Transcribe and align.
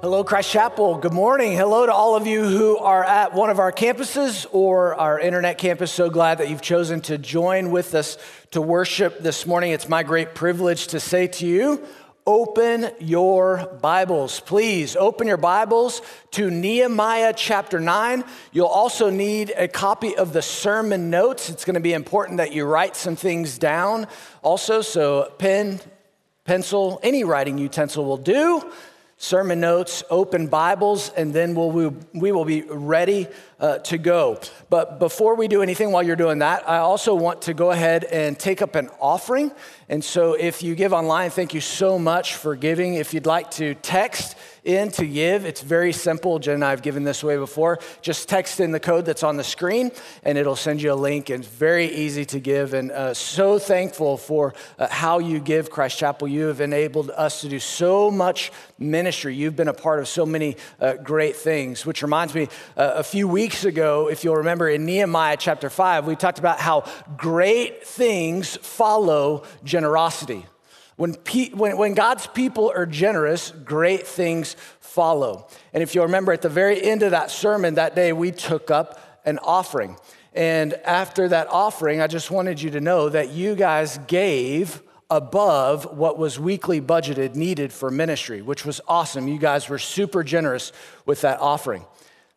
Hello, 0.00 0.22
Christ 0.22 0.52
Chapel. 0.52 0.96
Good 0.96 1.12
morning. 1.12 1.54
Hello 1.54 1.84
to 1.84 1.92
all 1.92 2.14
of 2.14 2.24
you 2.24 2.44
who 2.44 2.78
are 2.78 3.02
at 3.02 3.34
one 3.34 3.50
of 3.50 3.58
our 3.58 3.72
campuses 3.72 4.46
or 4.52 4.94
our 4.94 5.18
internet 5.18 5.58
campus. 5.58 5.90
So 5.90 6.08
glad 6.08 6.38
that 6.38 6.48
you've 6.48 6.62
chosen 6.62 7.00
to 7.00 7.18
join 7.18 7.72
with 7.72 7.96
us 7.96 8.16
to 8.52 8.62
worship 8.62 9.18
this 9.18 9.44
morning. 9.44 9.72
It's 9.72 9.88
my 9.88 10.04
great 10.04 10.36
privilege 10.36 10.86
to 10.88 11.00
say 11.00 11.26
to 11.26 11.46
you, 11.48 11.84
open 12.28 12.92
your 13.00 13.76
Bibles. 13.82 14.38
Please 14.38 14.94
open 14.94 15.26
your 15.26 15.36
Bibles 15.36 16.00
to 16.30 16.48
Nehemiah 16.48 17.34
chapter 17.36 17.80
9. 17.80 18.22
You'll 18.52 18.66
also 18.68 19.10
need 19.10 19.52
a 19.56 19.66
copy 19.66 20.16
of 20.16 20.32
the 20.32 20.42
sermon 20.42 21.10
notes. 21.10 21.50
It's 21.50 21.64
going 21.64 21.74
to 21.74 21.80
be 21.80 21.92
important 21.92 22.36
that 22.36 22.52
you 22.52 22.66
write 22.66 22.94
some 22.94 23.16
things 23.16 23.58
down 23.58 24.06
also. 24.42 24.80
So, 24.80 25.32
pen, 25.38 25.80
pencil, 26.44 27.00
any 27.02 27.24
writing 27.24 27.58
utensil 27.58 28.04
will 28.04 28.16
do 28.16 28.62
sermon 29.20 29.58
notes, 29.58 30.04
open 30.10 30.46
Bibles, 30.46 31.10
and 31.10 31.34
then 31.34 31.56
we'll, 31.56 31.72
we, 32.14 32.30
will 32.30 32.44
be 32.44 32.62
ready 32.62 33.26
uh, 33.58 33.78
to 33.78 33.98
go. 33.98 34.40
But 34.70 35.00
before 35.00 35.34
we 35.34 35.48
do 35.48 35.60
anything 35.60 35.90
while 35.90 36.04
you're 36.04 36.14
doing 36.14 36.38
that, 36.38 36.68
I 36.68 36.78
also 36.78 37.16
want 37.16 37.42
to 37.42 37.54
go 37.54 37.72
ahead 37.72 38.04
and 38.04 38.38
take 38.38 38.62
up 38.62 38.76
an 38.76 38.88
offering. 39.00 39.50
And 39.88 40.04
so 40.04 40.34
if 40.34 40.62
you 40.62 40.76
give 40.76 40.92
online, 40.92 41.30
thank 41.30 41.52
you 41.52 41.60
so 41.60 41.98
much 41.98 42.36
for 42.36 42.54
giving. 42.54 42.94
If 42.94 43.12
you'd 43.12 43.26
like 43.26 43.50
to 43.52 43.74
text, 43.74 44.36
in 44.68 44.90
to 44.90 45.06
give. 45.06 45.46
It's 45.46 45.62
very 45.62 45.92
simple. 45.92 46.38
Jen 46.38 46.56
and 46.56 46.64
I 46.64 46.70
have 46.70 46.82
given 46.82 47.02
this 47.02 47.22
away 47.22 47.38
before. 47.38 47.78
Just 48.02 48.28
text 48.28 48.60
in 48.60 48.70
the 48.70 48.78
code 48.78 49.06
that's 49.06 49.22
on 49.22 49.38
the 49.38 49.44
screen 49.44 49.90
and 50.24 50.36
it'll 50.36 50.56
send 50.56 50.82
you 50.82 50.92
a 50.92 50.94
link. 50.94 51.30
And 51.30 51.42
it's 51.42 51.52
very 51.52 51.86
easy 51.86 52.26
to 52.26 52.38
give. 52.38 52.74
And 52.74 52.92
uh, 52.92 53.14
so 53.14 53.58
thankful 53.58 54.18
for 54.18 54.52
uh, 54.78 54.86
how 54.88 55.20
you 55.20 55.40
give 55.40 55.70
Christ 55.70 55.98
Chapel. 55.98 56.28
You 56.28 56.46
have 56.46 56.60
enabled 56.60 57.10
us 57.10 57.40
to 57.40 57.48
do 57.48 57.58
so 57.58 58.10
much 58.10 58.52
ministry. 58.78 59.34
You've 59.34 59.56
been 59.56 59.68
a 59.68 59.74
part 59.74 60.00
of 60.00 60.08
so 60.08 60.26
many 60.26 60.58
uh, 60.80 60.94
great 60.96 61.36
things, 61.36 61.86
which 61.86 62.02
reminds 62.02 62.34
me 62.34 62.48
uh, 62.76 62.92
a 62.96 63.02
few 63.02 63.26
weeks 63.26 63.64
ago, 63.64 64.10
if 64.10 64.22
you'll 64.22 64.36
remember 64.36 64.68
in 64.68 64.84
Nehemiah 64.84 65.38
chapter 65.38 65.70
5, 65.70 66.06
we 66.06 66.14
talked 66.14 66.38
about 66.38 66.60
how 66.60 66.84
great 67.16 67.86
things 67.86 68.58
follow 68.58 69.44
generosity. 69.64 70.44
When, 70.98 71.14
pe- 71.14 71.50
when, 71.50 71.78
when 71.78 71.94
God's 71.94 72.26
people 72.26 72.72
are 72.74 72.84
generous, 72.84 73.52
great 73.64 74.04
things 74.04 74.56
follow. 74.80 75.46
And 75.72 75.80
if 75.80 75.94
you 75.94 76.02
remember 76.02 76.32
at 76.32 76.42
the 76.42 76.48
very 76.48 76.82
end 76.82 77.04
of 77.04 77.12
that 77.12 77.30
sermon 77.30 77.74
that 77.74 77.94
day, 77.94 78.12
we 78.12 78.32
took 78.32 78.68
up 78.72 79.22
an 79.24 79.38
offering. 79.38 79.96
And 80.34 80.74
after 80.74 81.28
that 81.28 81.46
offering, 81.50 82.00
I 82.00 82.08
just 82.08 82.32
wanted 82.32 82.60
you 82.60 82.70
to 82.70 82.80
know 82.80 83.08
that 83.10 83.30
you 83.30 83.54
guys 83.54 83.98
gave 84.08 84.82
above 85.08 85.96
what 85.96 86.18
was 86.18 86.40
weekly 86.40 86.80
budgeted 86.80 87.36
needed 87.36 87.72
for 87.72 87.92
ministry, 87.92 88.42
which 88.42 88.64
was 88.64 88.80
awesome. 88.88 89.28
You 89.28 89.38
guys 89.38 89.68
were 89.68 89.78
super 89.78 90.24
generous 90.24 90.72
with 91.06 91.20
that 91.20 91.38
offering. 91.38 91.84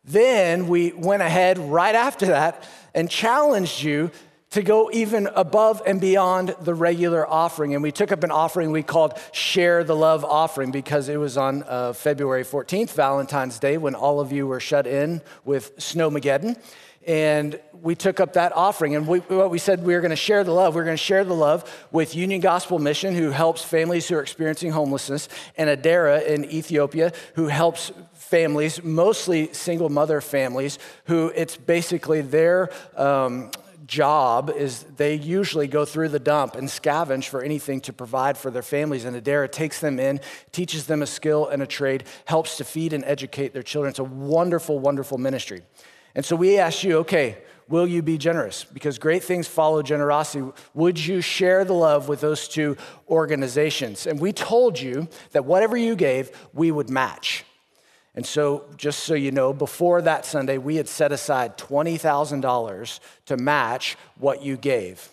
Then 0.04 0.68
we 0.68 0.92
went 0.92 1.22
ahead 1.22 1.58
right 1.58 1.96
after 1.96 2.26
that 2.26 2.64
and 2.94 3.10
challenged 3.10 3.82
you 3.82 4.12
to 4.52 4.62
go 4.62 4.90
even 4.92 5.28
above 5.34 5.82
and 5.86 6.00
beyond 6.00 6.54
the 6.60 6.74
regular 6.74 7.28
offering. 7.28 7.74
And 7.74 7.82
we 7.82 7.90
took 7.90 8.12
up 8.12 8.22
an 8.22 8.30
offering 8.30 8.70
we 8.70 8.82
called 8.82 9.18
Share 9.32 9.82
the 9.82 9.96
Love 9.96 10.24
Offering 10.24 10.70
because 10.70 11.08
it 11.08 11.16
was 11.16 11.36
on 11.36 11.64
uh, 11.64 11.94
February 11.94 12.44
14th, 12.44 12.90
Valentine's 12.90 13.58
Day, 13.58 13.78
when 13.78 13.94
all 13.94 14.20
of 14.20 14.30
you 14.30 14.46
were 14.46 14.60
shut 14.60 14.86
in 14.86 15.22
with 15.44 15.76
Snowmageddon. 15.78 16.60
And 17.06 17.58
we 17.72 17.94
took 17.94 18.20
up 18.20 18.34
that 18.34 18.52
offering. 18.52 18.94
And 18.94 19.08
we, 19.08 19.20
what 19.20 19.50
we 19.50 19.58
said, 19.58 19.84
we 19.84 19.94
were 19.94 20.00
going 20.00 20.10
to 20.10 20.16
share 20.16 20.44
the 20.44 20.52
love. 20.52 20.74
We 20.74 20.82
are 20.82 20.84
going 20.84 20.96
to 20.96 21.02
share 21.02 21.24
the 21.24 21.34
love 21.34 21.88
with 21.90 22.14
Union 22.14 22.40
Gospel 22.40 22.78
Mission, 22.78 23.14
who 23.14 23.30
helps 23.30 23.64
families 23.64 24.06
who 24.06 24.16
are 24.16 24.22
experiencing 24.22 24.70
homelessness, 24.70 25.28
and 25.56 25.68
Adara 25.68 26.24
in 26.24 26.44
Ethiopia, 26.44 27.12
who 27.34 27.48
helps 27.48 27.90
families, 28.12 28.84
mostly 28.84 29.52
single 29.52 29.88
mother 29.88 30.20
families, 30.20 30.78
who 31.06 31.32
it's 31.34 31.56
basically 31.56 32.20
their 32.20 32.70
um, 32.96 33.50
job 33.92 34.48
is 34.48 34.84
they 34.96 35.14
usually 35.14 35.68
go 35.68 35.84
through 35.84 36.08
the 36.08 36.18
dump 36.18 36.56
and 36.56 36.66
scavenge 36.66 37.26
for 37.26 37.42
anything 37.42 37.78
to 37.82 37.92
provide 37.92 38.38
for 38.38 38.50
their 38.50 38.62
families. 38.62 39.04
And 39.04 39.14
Adara 39.14 39.52
takes 39.52 39.80
them 39.80 40.00
in, 40.00 40.18
teaches 40.50 40.86
them 40.86 41.02
a 41.02 41.06
skill 41.06 41.48
and 41.48 41.62
a 41.62 41.66
trade, 41.66 42.04
helps 42.24 42.56
to 42.56 42.64
feed 42.64 42.94
and 42.94 43.04
educate 43.04 43.52
their 43.52 43.62
children. 43.62 43.90
It's 43.90 43.98
a 43.98 44.04
wonderful, 44.04 44.78
wonderful 44.78 45.18
ministry. 45.18 45.60
And 46.14 46.24
so 46.24 46.34
we 46.34 46.58
ask 46.58 46.82
you, 46.82 46.98
okay, 47.00 47.36
will 47.68 47.86
you 47.86 48.00
be 48.02 48.16
generous? 48.16 48.64
Because 48.64 48.98
great 48.98 49.22
things 49.22 49.46
follow 49.46 49.82
generosity. 49.82 50.50
Would 50.72 50.98
you 50.98 51.20
share 51.20 51.64
the 51.66 51.74
love 51.74 52.08
with 52.08 52.22
those 52.22 52.48
two 52.48 52.78
organizations? 53.10 54.06
And 54.06 54.18
we 54.18 54.32
told 54.32 54.80
you 54.80 55.06
that 55.32 55.44
whatever 55.44 55.76
you 55.76 55.96
gave, 55.96 56.30
we 56.54 56.70
would 56.70 56.88
match. 56.88 57.44
And 58.14 58.26
so, 58.26 58.66
just 58.76 59.04
so 59.04 59.14
you 59.14 59.30
know, 59.30 59.54
before 59.54 60.02
that 60.02 60.26
Sunday, 60.26 60.58
we 60.58 60.76
had 60.76 60.86
set 60.86 61.12
aside 61.12 61.56
$20,000 61.56 63.00
to 63.26 63.36
match 63.38 63.96
what 64.18 64.42
you 64.42 64.58
gave. 64.58 65.08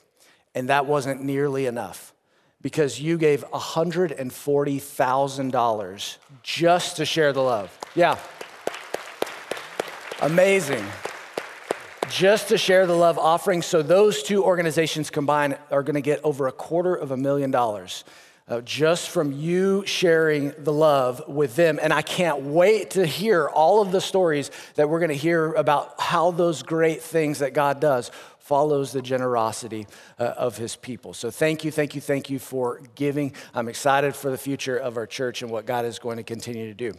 And 0.53 0.67
that 0.67 0.85
wasn't 0.85 1.23
nearly 1.23 1.65
enough 1.65 2.13
because 2.61 2.99
you 2.99 3.17
gave 3.17 3.45
$140,000 3.51 6.17
just 6.43 6.97
to 6.97 7.05
share 7.05 7.31
the 7.31 7.41
love. 7.41 7.79
Yeah. 7.95 8.17
Amazing. 10.21 10.85
Just 12.09 12.49
to 12.49 12.57
share 12.57 12.85
the 12.85 12.95
love 12.95 13.17
offering. 13.17 13.61
So, 13.61 13.81
those 13.81 14.23
two 14.23 14.43
organizations 14.43 15.09
combined 15.09 15.57
are 15.71 15.83
going 15.83 15.95
to 15.95 16.01
get 16.01 16.19
over 16.25 16.47
a 16.47 16.51
quarter 16.51 16.95
of 16.95 17.11
a 17.11 17.17
million 17.17 17.49
dollars 17.49 18.03
uh, 18.49 18.61
just 18.61 19.09
from 19.09 19.31
you 19.31 19.85
sharing 19.85 20.53
the 20.57 20.73
love 20.73 21.21
with 21.27 21.55
them. 21.55 21.79
And 21.81 21.93
I 21.93 22.01
can't 22.01 22.41
wait 22.41 22.91
to 22.91 23.05
hear 23.05 23.47
all 23.47 23.81
of 23.81 23.91
the 23.91 24.01
stories 24.01 24.49
that 24.75 24.89
we're 24.89 24.99
going 24.99 25.09
to 25.09 25.15
hear 25.15 25.53
about 25.53 25.99
how 25.99 26.31
those 26.31 26.63
great 26.63 27.01
things 27.03 27.39
that 27.39 27.53
God 27.53 27.79
does 27.79 28.11
follows 28.49 28.91
the 28.91 29.01
generosity 29.03 29.85
uh, 30.17 30.23
of 30.35 30.57
his 30.57 30.75
people. 30.75 31.13
So 31.13 31.29
thank 31.29 31.63
you, 31.63 31.69
thank 31.69 31.93
you, 31.93 32.01
thank 32.01 32.31
you 32.31 32.39
for 32.39 32.81
giving. 32.95 33.35
I'm 33.53 33.67
excited 33.67 34.15
for 34.15 34.31
the 34.31 34.39
future 34.39 34.75
of 34.75 34.97
our 34.97 35.05
church 35.05 35.43
and 35.43 35.51
what 35.51 35.67
God 35.67 35.85
is 35.85 35.99
going 35.99 36.17
to 36.17 36.23
continue 36.23 36.65
to 36.65 36.73
do. 36.73 36.97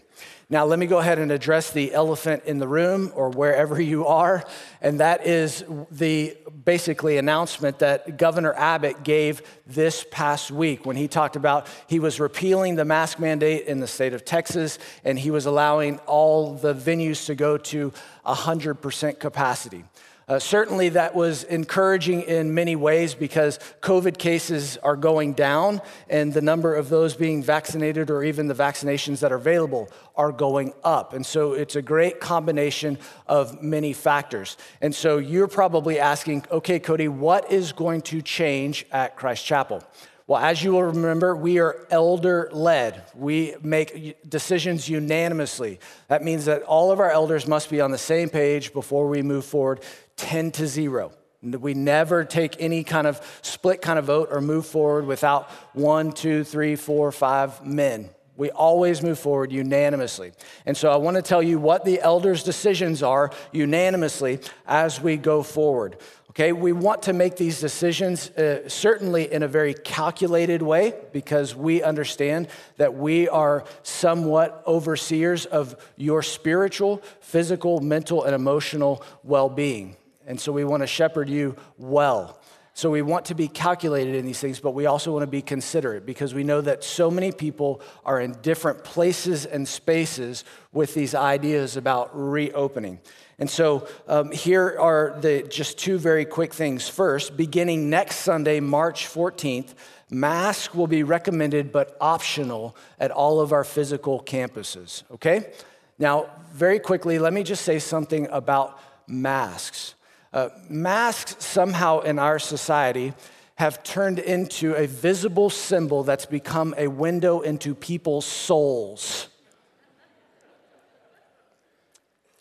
Now, 0.48 0.64
let 0.64 0.78
me 0.78 0.86
go 0.86 0.98
ahead 0.98 1.18
and 1.18 1.32
address 1.32 1.72
the 1.72 1.92
elephant 1.92 2.44
in 2.44 2.60
the 2.60 2.68
room 2.68 3.10
or 3.16 3.30
wherever 3.30 3.80
you 3.80 4.06
are, 4.06 4.44
and 4.80 5.00
that 5.00 5.26
is 5.26 5.64
the 5.90 6.36
basically 6.64 7.18
announcement 7.18 7.80
that 7.80 8.16
Governor 8.16 8.54
Abbott 8.54 9.02
gave 9.02 9.42
this 9.66 10.06
past 10.12 10.52
week 10.52 10.86
when 10.86 10.94
he 10.94 11.08
talked 11.08 11.34
about 11.34 11.66
he 11.88 11.98
was 11.98 12.20
repealing 12.20 12.76
the 12.76 12.84
mask 12.84 13.18
mandate 13.18 13.66
in 13.66 13.80
the 13.80 13.86
state 13.88 14.12
of 14.12 14.24
Texas 14.24 14.78
and 15.04 15.18
he 15.18 15.30
was 15.30 15.46
allowing 15.46 15.98
all 16.00 16.54
the 16.54 16.74
venues 16.74 17.26
to 17.26 17.34
go 17.34 17.56
to 17.56 17.92
100% 18.24 19.18
capacity. 19.18 19.84
Uh, 20.30 20.38
certainly, 20.38 20.90
that 20.90 21.12
was 21.12 21.42
encouraging 21.42 22.22
in 22.22 22.54
many 22.54 22.76
ways 22.76 23.14
because 23.16 23.58
COVID 23.80 24.16
cases 24.16 24.76
are 24.76 24.94
going 24.94 25.32
down, 25.32 25.80
and 26.08 26.32
the 26.32 26.40
number 26.40 26.76
of 26.76 26.88
those 26.88 27.16
being 27.16 27.42
vaccinated 27.42 28.10
or 28.10 28.22
even 28.22 28.46
the 28.46 28.54
vaccinations 28.54 29.18
that 29.18 29.32
are 29.32 29.36
available 29.36 29.88
are 30.14 30.30
going 30.30 30.72
up. 30.84 31.14
And 31.14 31.26
so, 31.26 31.54
it's 31.54 31.74
a 31.74 31.82
great 31.82 32.20
combination 32.20 32.96
of 33.26 33.60
many 33.60 33.92
factors. 33.92 34.56
And 34.80 34.94
so, 34.94 35.18
you're 35.18 35.48
probably 35.48 35.98
asking, 35.98 36.44
okay, 36.52 36.78
Cody, 36.78 37.08
what 37.08 37.50
is 37.50 37.72
going 37.72 38.02
to 38.02 38.22
change 38.22 38.86
at 38.92 39.16
Christ 39.16 39.44
Chapel? 39.44 39.82
Well, 40.28 40.40
as 40.40 40.62
you 40.62 40.74
will 40.74 40.84
remember, 40.84 41.34
we 41.34 41.58
are 41.58 41.88
elder 41.90 42.50
led. 42.52 43.02
We 43.16 43.56
make 43.64 44.30
decisions 44.30 44.88
unanimously. 44.88 45.80
That 46.06 46.22
means 46.22 46.44
that 46.44 46.62
all 46.62 46.92
of 46.92 47.00
our 47.00 47.10
elders 47.10 47.48
must 47.48 47.68
be 47.68 47.80
on 47.80 47.90
the 47.90 47.98
same 47.98 48.28
page 48.28 48.72
before 48.72 49.08
we 49.08 49.22
move 49.22 49.44
forward 49.44 49.80
10 50.20 50.52
to 50.52 50.66
0. 50.66 51.12
We 51.42 51.72
never 51.72 52.24
take 52.24 52.56
any 52.60 52.84
kind 52.84 53.06
of 53.06 53.20
split 53.42 53.80
kind 53.80 53.98
of 53.98 54.04
vote 54.04 54.28
or 54.30 54.40
move 54.40 54.66
forward 54.66 55.06
without 55.06 55.50
one, 55.72 56.12
two, 56.12 56.44
three, 56.44 56.76
four, 56.76 57.10
five 57.12 57.64
men. 57.64 58.10
We 58.36 58.50
always 58.50 59.02
move 59.02 59.18
forward 59.18 59.52
unanimously. 59.52 60.32
And 60.64 60.76
so 60.76 60.90
I 60.90 60.96
want 60.96 61.16
to 61.16 61.22
tell 61.22 61.42
you 61.42 61.58
what 61.58 61.84
the 61.84 62.00
elders' 62.00 62.42
decisions 62.42 63.02
are 63.02 63.30
unanimously 63.52 64.40
as 64.66 65.00
we 65.00 65.16
go 65.16 65.42
forward. 65.42 65.96
Okay, 66.30 66.52
we 66.52 66.72
want 66.72 67.02
to 67.02 67.12
make 67.12 67.36
these 67.36 67.60
decisions 67.60 68.30
uh, 68.30 68.68
certainly 68.68 69.32
in 69.32 69.42
a 69.42 69.48
very 69.48 69.74
calculated 69.74 70.62
way 70.62 70.94
because 71.12 71.56
we 71.56 71.82
understand 71.82 72.48
that 72.76 72.94
we 72.94 73.28
are 73.28 73.64
somewhat 73.82 74.62
overseers 74.66 75.44
of 75.44 75.74
your 75.96 76.22
spiritual, 76.22 77.02
physical, 77.20 77.80
mental, 77.80 78.24
and 78.24 78.34
emotional 78.34 79.02
well 79.24 79.48
being. 79.48 79.96
And 80.30 80.40
so 80.40 80.52
we 80.52 80.62
want 80.62 80.84
to 80.84 80.86
shepherd 80.86 81.28
you 81.28 81.56
well. 81.76 82.38
So 82.72 82.88
we 82.88 83.02
want 83.02 83.24
to 83.26 83.34
be 83.34 83.48
calculated 83.48 84.14
in 84.14 84.24
these 84.24 84.38
things, 84.38 84.60
but 84.60 84.74
we 84.74 84.86
also 84.86 85.10
want 85.12 85.24
to 85.24 85.26
be 85.26 85.42
considerate 85.42 86.06
because 86.06 86.34
we 86.34 86.44
know 86.44 86.60
that 86.60 86.84
so 86.84 87.10
many 87.10 87.32
people 87.32 87.82
are 88.04 88.20
in 88.20 88.36
different 88.40 88.84
places 88.84 89.44
and 89.44 89.66
spaces 89.66 90.44
with 90.72 90.94
these 90.94 91.16
ideas 91.16 91.76
about 91.76 92.10
reopening. 92.16 93.00
And 93.40 93.50
so 93.50 93.88
um, 94.06 94.30
here 94.30 94.76
are 94.78 95.18
the 95.20 95.42
just 95.42 95.78
two 95.78 95.98
very 95.98 96.24
quick 96.24 96.54
things. 96.54 96.88
First, 96.88 97.36
beginning 97.36 97.90
next 97.90 98.18
Sunday, 98.18 98.60
March 98.60 99.08
14th, 99.08 99.74
masks 100.10 100.72
will 100.72 100.86
be 100.86 101.02
recommended 101.02 101.72
but 101.72 101.96
optional 102.00 102.76
at 103.00 103.10
all 103.10 103.40
of 103.40 103.52
our 103.52 103.64
physical 103.64 104.22
campuses, 104.22 105.02
okay? 105.10 105.52
Now, 105.98 106.26
very 106.52 106.78
quickly, 106.78 107.18
let 107.18 107.32
me 107.32 107.42
just 107.42 107.64
say 107.64 107.80
something 107.80 108.28
about 108.30 108.78
masks. 109.08 109.96
Uh, 110.32 110.48
masks, 110.68 111.44
somehow 111.44 112.00
in 112.00 112.18
our 112.18 112.38
society, 112.38 113.12
have 113.56 113.82
turned 113.82 114.18
into 114.18 114.74
a 114.74 114.86
visible 114.86 115.50
symbol 115.50 116.02
that's 116.02 116.24
become 116.24 116.74
a 116.78 116.86
window 116.86 117.40
into 117.40 117.74
people's 117.74 118.24
souls. 118.24 119.28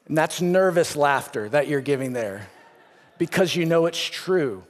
And 0.08 0.18
that's 0.18 0.42
nervous 0.42 0.96
laughter 0.96 1.50
that 1.50 1.68
you're 1.68 1.82
giving 1.82 2.14
there 2.14 2.48
because 3.18 3.56
you 3.56 3.66
know 3.66 3.86
it's 3.86 4.02
true. 4.02 4.64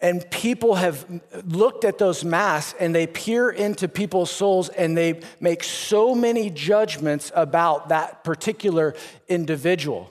And 0.00 0.28
people 0.30 0.76
have 0.76 1.04
looked 1.44 1.84
at 1.84 1.98
those 1.98 2.24
masks 2.24 2.74
and 2.78 2.94
they 2.94 3.06
peer 3.06 3.50
into 3.50 3.88
people's 3.88 4.30
souls 4.30 4.68
and 4.68 4.96
they 4.96 5.20
make 5.40 5.64
so 5.64 6.14
many 6.14 6.50
judgments 6.50 7.32
about 7.34 7.88
that 7.88 8.22
particular 8.22 8.94
individual. 9.28 10.10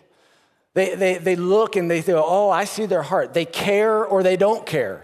They, 0.77 0.93
they, 0.93 1.17
they 1.17 1.35
look 1.35 1.75
and 1.75 1.89
they 1.89 2.03
think, 2.03 2.19
oh, 2.21 2.51
I 2.51 2.65
see 2.65 2.85
their 2.85 3.01
heart. 3.01 3.33
They 3.33 3.45
care 3.45 4.05
or 4.05 4.21
they 4.21 4.37
don't 4.37 4.63
care. 4.63 5.03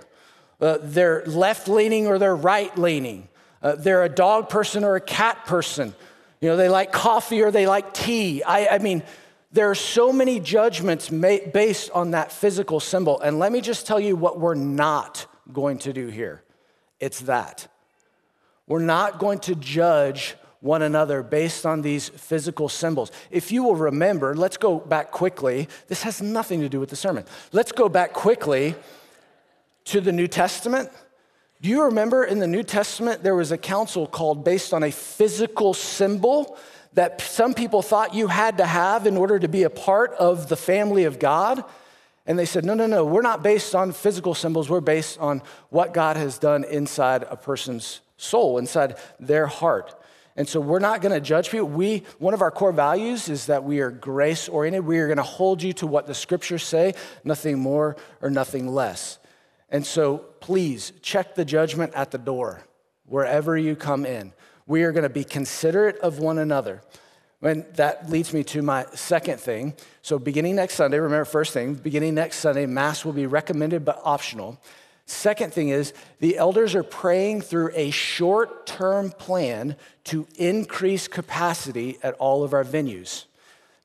Uh, 0.62 0.78
they're 0.80 1.25
left 1.25 1.68
leaning 1.68 2.06
or 2.06 2.20
they're 2.20 2.36
right 2.36 2.78
leaning. 2.78 3.28
Uh, 3.60 3.74
they're 3.74 4.04
a 4.04 4.10
dog 4.10 4.50
person 4.50 4.84
or 4.84 4.96
a 4.96 5.02
cat 5.02 5.48
person. 5.48 5.96
You 6.42 6.50
know, 6.50 6.58
they 6.58 6.70
like 6.70 6.92
coffee 6.92 7.42
or 7.42 7.50
they 7.50 7.66
like 7.66 7.92
tea. 7.92 8.44
I, 8.44 8.75
I 8.75 8.78
mean, 8.78 9.02
there 9.52 9.72
are 9.72 9.74
so 9.74 10.14
many 10.14 10.40
judgments 10.40 11.10
based 11.10 11.90
on 11.90 12.12
that 12.12 12.31
physical 12.31 12.80
symbol. 12.80 13.20
And 13.20 13.40
let 13.40 13.52
me 13.52 13.60
just 13.60 13.88
tell 13.88 14.00
you 14.00 14.16
what 14.16 14.40
we're 14.40 14.54
not 14.54 15.25
going 15.52 15.80
to 15.80 15.92
do 15.92 16.06
here 16.06 16.44
it's 17.00 17.22
that. 17.22 17.68
We're 18.68 18.78
not 18.78 19.18
going 19.18 19.40
to 19.40 19.56
judge 19.56 20.36
one 20.63 20.81
another 20.81 21.21
based 21.21 21.65
on 21.65 21.81
these 21.81 22.07
physical 22.07 22.69
symbols. 22.69 23.12
If 23.30 23.51
you 23.51 23.63
will 23.63 23.75
remember, 23.75 24.33
let's 24.33 24.56
go 24.56 24.80
back 24.80 25.12
quickly. 25.12 25.68
This 25.89 26.04
has 26.04 26.21
nothing 26.21 26.62
to 26.62 26.69
do 26.69 26.80
with 26.80 26.89
the 26.89 26.95
sermon. 26.95 27.25
Let's 27.51 27.74
go 27.74 27.89
back 27.89 28.13
quickly 28.13 28.75
to 29.86 30.00
the 30.00 30.13
New 30.13 30.30
Testament. 30.30 30.89
Do 31.62 31.68
you 31.68 31.83
remember 31.83 32.24
in 32.24 32.39
the 32.39 32.48
New 32.48 32.63
Testament 32.63 33.24
there 33.24 33.36
was 33.36 33.51
a 33.51 33.57
council 33.57 34.07
called 34.07 34.45
based 34.45 34.74
on 34.74 34.83
a 34.83 34.92
physical 34.92 35.74
symbol? 35.74 36.57
that 36.95 37.19
some 37.21 37.56
people 37.56 37.81
thought 37.81 38.13
you 38.13 38.27
had 38.27 38.60
to 38.60 38.65
have 38.68 39.07
in 39.07 39.18
order 39.18 39.39
to 39.39 39.48
be 39.48 39.63
a 39.63 39.69
part 39.69 40.13
of 40.13 40.48
the 40.48 40.56
family 40.56 41.06
of 41.06 41.18
God. 41.18 41.63
And 42.27 42.38
they 42.38 42.45
said, 42.45 42.63
no, 42.63 42.75
no, 42.75 42.86
no, 42.86 43.04
we're 43.04 43.24
not 43.24 43.42
based 43.42 43.74
on 43.74 43.94
physical 43.94 44.36
symbols. 44.36 44.69
We're 44.69 44.80
based 44.80 45.18
on 45.18 45.42
what 45.69 45.92
God 45.92 46.18
has 46.18 46.38
done 46.38 46.63
inside 46.63 47.24
a 47.24 47.36
person's 47.36 48.01
soul, 48.15 48.60
inside 48.60 48.98
their 49.19 49.48
heart. 49.48 49.95
And 50.36 50.48
so 50.48 50.60
we're 50.60 50.80
not 50.80 51.02
going 51.02 51.14
to 51.14 51.22
judge 51.22 51.50
people. 51.52 51.68
We, 51.68 52.04
one 52.18 52.34
of 52.34 52.42
our 52.42 52.50
core 52.50 52.72
values 52.72 53.30
is 53.30 53.46
that 53.46 53.64
we 53.64 53.82
are 53.82 53.92
grace 53.92 54.50
oriented. 54.50 54.86
We 54.86 55.00
are 55.00 55.08
going 55.08 55.18
to 55.18 55.24
hold 55.24 55.62
you 55.62 55.74
to 55.74 55.88
what 55.88 56.08
the 56.08 56.16
scriptures 56.16 56.64
say, 56.64 56.96
nothing 57.24 57.60
more 57.60 57.96
or 58.22 58.30
nothing 58.30 58.68
less. 58.68 59.20
And 59.70 59.86
so 59.86 60.18
please 60.40 60.92
check 61.02 61.36
the 61.36 61.46
judgment 61.46 61.94
at 61.94 62.12
the 62.12 62.18
door 62.18 62.64
wherever 63.06 63.58
you 63.58 63.76
come 63.76 64.06
in. 64.06 64.34
We 64.66 64.84
are 64.84 64.92
going 64.92 65.04
to 65.04 65.10
be 65.10 65.24
considerate 65.24 65.98
of 66.00 66.20
one 66.20 66.40
another. 66.40 66.82
And 67.42 67.66
that 67.76 68.10
leads 68.10 68.34
me 68.34 68.44
to 68.46 68.62
my 68.62 68.86
second 68.94 69.40
thing. 69.40 69.74
So, 70.02 70.18
beginning 70.18 70.56
next 70.56 70.76
Sunday, 70.76 70.98
remember, 70.98 71.26
first 71.26 71.52
thing, 71.52 71.74
beginning 71.74 72.16
next 72.16 72.38
Sunday, 72.38 72.66
Mass 72.66 73.04
will 73.04 73.12
be 73.12 73.26
recommended 73.26 73.84
but 73.84 74.00
optional. 74.06 74.62
Second 75.06 75.54
thing 75.54 75.70
is, 75.70 75.94
the 76.20 76.38
elders 76.38 76.76
are 76.76 76.84
praying 76.84 77.42
through 77.42 77.72
a 77.74 77.92
short 77.92 78.66
term 78.66 79.12
plan 79.12 79.76
to 80.06 80.28
increase 80.36 81.08
capacity 81.08 81.98
at 82.02 82.14
all 82.16 82.44
of 82.44 82.54
our 82.54 82.64
venues. 82.64 83.26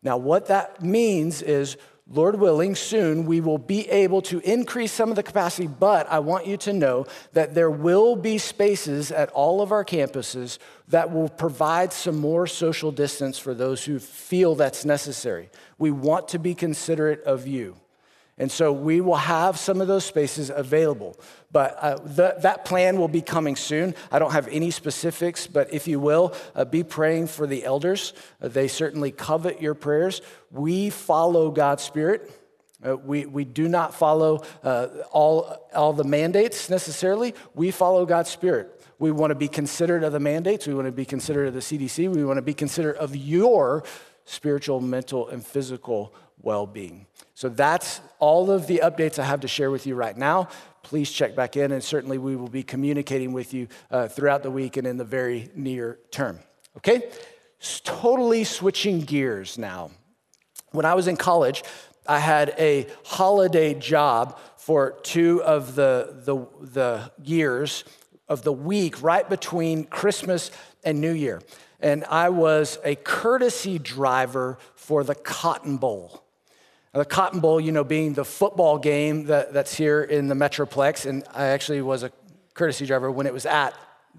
Now, 0.03 0.17
what 0.17 0.47
that 0.47 0.83
means 0.83 1.43
is 1.43 1.77
Lord 2.11 2.41
willing, 2.41 2.75
soon 2.75 3.27
we 3.27 3.43
will 3.43 3.59
be 3.59 3.87
able 3.91 4.23
to 4.23 4.41
increase 4.41 4.93
some 4.93 5.11
of 5.11 5.17
the 5.17 5.23
capacity, 5.23 5.67
but 5.67 6.11
I 6.11 6.21
want 6.21 6.47
you 6.47 6.57
to 6.59 6.73
know 6.73 7.07
that 7.35 7.55
there 7.55 7.71
will 7.71 8.17
be 8.17 8.39
spaces 8.39 9.13
at 9.13 9.29
all 9.31 9.61
of 9.61 9.73
our 9.73 9.85
campuses 9.85 10.59
that 10.89 11.13
will 11.13 11.29
provide 11.29 11.93
some 11.93 12.17
more 12.19 12.47
social 12.47 12.91
distance 12.91 13.39
for 13.39 13.53
those 13.53 13.85
who 13.85 13.99
feel 13.99 14.55
that's 14.55 14.87
necessary. 14.87 15.51
We 15.77 15.91
want 15.91 16.29
to 16.29 16.39
be 16.39 16.55
considerate 16.55 17.23
of 17.25 17.47
you. 17.47 17.77
And 18.39 18.51
so 18.51 18.73
we 18.73 19.01
will 19.01 19.17
have 19.17 19.59
some 19.59 19.81
of 19.81 19.89
those 19.89 20.05
spaces 20.05 20.51
available. 20.55 21.19
But 21.51 21.77
uh, 21.81 21.97
the, 21.97 22.37
that 22.43 22.65
plan 22.65 22.99
will 22.99 23.09
be 23.09 23.23
coming 23.23 23.57
soon. 23.57 23.95
I 24.13 24.19
don't 24.19 24.33
have 24.33 24.49
any 24.49 24.71
specifics, 24.71 25.47
but 25.47 25.73
if 25.73 25.89
you 25.89 25.99
will, 25.99 26.35
uh, 26.55 26.65
be 26.65 26.85
praying 26.85 27.29
for 27.29 27.47
the 27.47 27.65
elders. 27.65 28.13
Uh, 28.41 28.49
they 28.49 28.69
certainly 28.69 29.11
covet 29.11 29.61
your 29.61 29.75
prayers. 29.75 30.23
We 30.51 30.91
follow 30.91 31.51
God's 31.51 31.83
Spirit. 31.83 32.31
Uh, 32.87 32.97
we, 32.97 33.27
we 33.27 33.45
do 33.45 33.69
not 33.69 33.93
follow 33.93 34.45
uh, 34.63 34.87
all, 35.11 35.69
all 35.75 35.93
the 35.93 36.05
mandates 36.05 36.71
necessarily. 36.71 37.35
We 37.55 37.73
follow 37.73 38.07
God's 38.07 38.31
Spirit. 38.31 38.75
We 39.01 39.11
want 39.11 39.33
to 39.33 39.35
be 39.35 39.49
considerate 39.49 40.05
of 40.05 40.13
the 40.13 40.21
mandates. 40.21 40.67
We 40.67 40.75
want 40.75 40.87
to 40.87 40.93
be 40.93 41.05
considerate 41.05 41.49
of 41.49 41.55
the 41.55 41.61
CDC. 41.61 42.13
We 42.15 42.25
want 42.25 42.39
to 42.39 42.43
be 42.43 42.55
considerate 42.55 42.97
of 42.99 43.17
your 43.17 43.83
spiritual, 44.25 44.81
mental, 44.81 45.29
and 45.29 45.45
physical 45.45 46.15
well 46.43 46.67
being. 46.67 47.07
So 47.35 47.49
that's 47.49 48.01
all 48.19 48.51
of 48.51 48.67
the 48.67 48.81
updates 48.83 49.19
I 49.19 49.25
have 49.25 49.41
to 49.41 49.49
share 49.49 49.71
with 49.71 49.87
you 49.87 49.95
right 49.95 50.17
now. 50.17 50.49
Please 50.83 51.11
check 51.11 51.37
back 51.37 51.57
in, 51.57 51.73
and 51.73 51.83
certainly 51.83 52.19
we 52.19 52.37
will 52.37 52.49
be 52.49 52.63
communicating 52.63 53.33
with 53.33 53.53
you 53.55 53.69
uh, 53.91 54.09
throughout 54.09 54.43
the 54.43 54.51
week 54.51 54.77
and 54.77 54.87
in 54.87 54.97
the 54.97 55.05
very 55.05 55.51
near 55.55 55.99
term. 56.11 56.39
Okay? 56.77 57.03
It's 57.59 57.81
Totally 57.81 58.45
switching 58.45 59.01
gears 59.01 59.59
now. 59.59 59.91
When 60.71 60.85
I 60.85 60.95
was 60.95 61.09
in 61.09 61.17
college, 61.17 61.65
I 62.07 62.21
had 62.21 62.55
a 62.59 62.87
holiday 63.05 63.75
job 63.75 64.39
for 64.57 64.99
two 65.03 65.43
of 65.43 65.75
the, 65.75 66.23
the, 66.25 66.47
the 66.67 67.13
years 67.23 67.85
of 68.29 68.43
the 68.43 68.53
week 68.53 69.03
right 69.03 69.29
between 69.29 69.85
Christmas 69.85 70.51
and 70.85 71.01
New 71.01 71.13
Year. 71.13 71.41
And 71.81 72.05
I 72.05 72.29
was 72.29 72.79
a 72.85 72.97
courtesy 72.97 73.79
driver 73.79 74.59
for 74.75 75.05
the 75.05 75.15
Cotton 75.15 75.77
Bowl. 75.77 76.23
The 76.99 77.05
Cotton 77.05 77.39
Bowl, 77.39 77.61
you 77.61 77.71
know, 77.71 77.85
being 77.85 78.15
the 78.15 78.25
football 78.25 78.77
game 78.77 79.27
that, 79.27 79.53
that's 79.53 79.73
here 79.73 80.03
in 80.03 80.27
the 80.27 80.35
Metroplex, 80.35 81.07
and 81.07 81.23
I 81.33 81.45
actually 81.45 81.81
was 81.81 82.03
a 82.03 82.11
courtesy 82.55 82.87
driver 82.87 83.09
when 83.09 83.25
it 83.25 83.33
was 83.33 83.47
at 83.47 83.73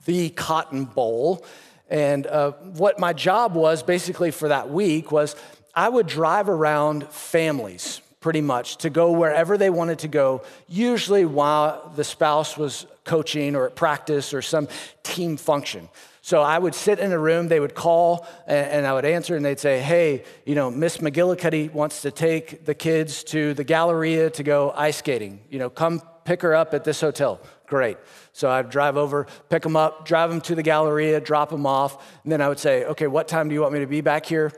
the 0.05 0.29
Cotton 0.29 0.85
Bowl. 0.85 1.45
And 1.89 2.25
uh, 2.25 2.51
what 2.51 2.97
my 2.97 3.11
job 3.11 3.53
was 3.53 3.83
basically 3.83 4.31
for 4.31 4.47
that 4.47 4.69
week 4.69 5.11
was 5.11 5.35
I 5.75 5.89
would 5.89 6.07
drive 6.07 6.47
around 6.47 7.05
families 7.09 7.99
pretty 8.21 8.39
much 8.39 8.77
to 8.77 8.89
go 8.89 9.11
wherever 9.11 9.57
they 9.57 9.69
wanted 9.69 9.99
to 9.99 10.07
go, 10.07 10.43
usually 10.69 11.25
while 11.25 11.91
the 11.97 12.05
spouse 12.05 12.57
was 12.57 12.85
coaching 13.03 13.57
or 13.57 13.65
at 13.65 13.75
practice 13.75 14.33
or 14.33 14.41
some 14.41 14.69
team 15.03 15.35
function. 15.35 15.89
So 16.29 16.43
I 16.43 16.59
would 16.59 16.75
sit 16.75 16.99
in 16.99 17.11
a 17.11 17.17
room, 17.17 17.47
they 17.47 17.59
would 17.59 17.73
call, 17.73 18.27
and, 18.45 18.85
I 18.85 18.93
would 18.93 19.03
answer, 19.03 19.35
and 19.35 19.43
they'd 19.43 19.59
say, 19.59 19.79
Hey, 19.79 20.25
you 20.45 20.53
know, 20.53 20.69
Miss 20.69 20.97
McGillicuddy 20.97 21.73
wants 21.73 22.03
to 22.03 22.11
take 22.11 22.65
the 22.65 22.75
kids 22.75 23.23
to 23.33 23.55
the 23.55 23.63
Galleria 23.63 24.29
to 24.29 24.43
go 24.43 24.71
ice 24.77 24.97
skating. 24.97 25.39
You 25.49 25.57
know, 25.57 25.71
come 25.71 26.03
pick 26.25 26.43
her 26.43 26.53
up 26.53 26.75
at 26.75 26.83
this 26.83 27.01
hotel. 27.01 27.41
Great. 27.65 27.97
So 28.31 28.47
I'd 28.47 28.69
drive 28.69 28.95
over, 28.95 29.25
pick 29.49 29.63
them 29.63 29.75
up, 29.75 30.05
drive 30.05 30.29
them 30.29 30.39
to 30.41 30.53
the 30.53 30.61
Galleria, 30.61 31.19
drop 31.19 31.49
them 31.49 31.65
off, 31.65 32.07
and 32.21 32.31
then 32.31 32.41
I 32.41 32.47
would 32.47 32.59
say, 32.59 32.85
Okay, 32.85 33.07
what 33.07 33.27
time 33.27 33.49
do 33.49 33.55
you 33.55 33.61
want 33.61 33.73
me 33.73 33.79
to 33.79 33.87
be 33.87 34.01
back 34.01 34.27
here? 34.27 34.53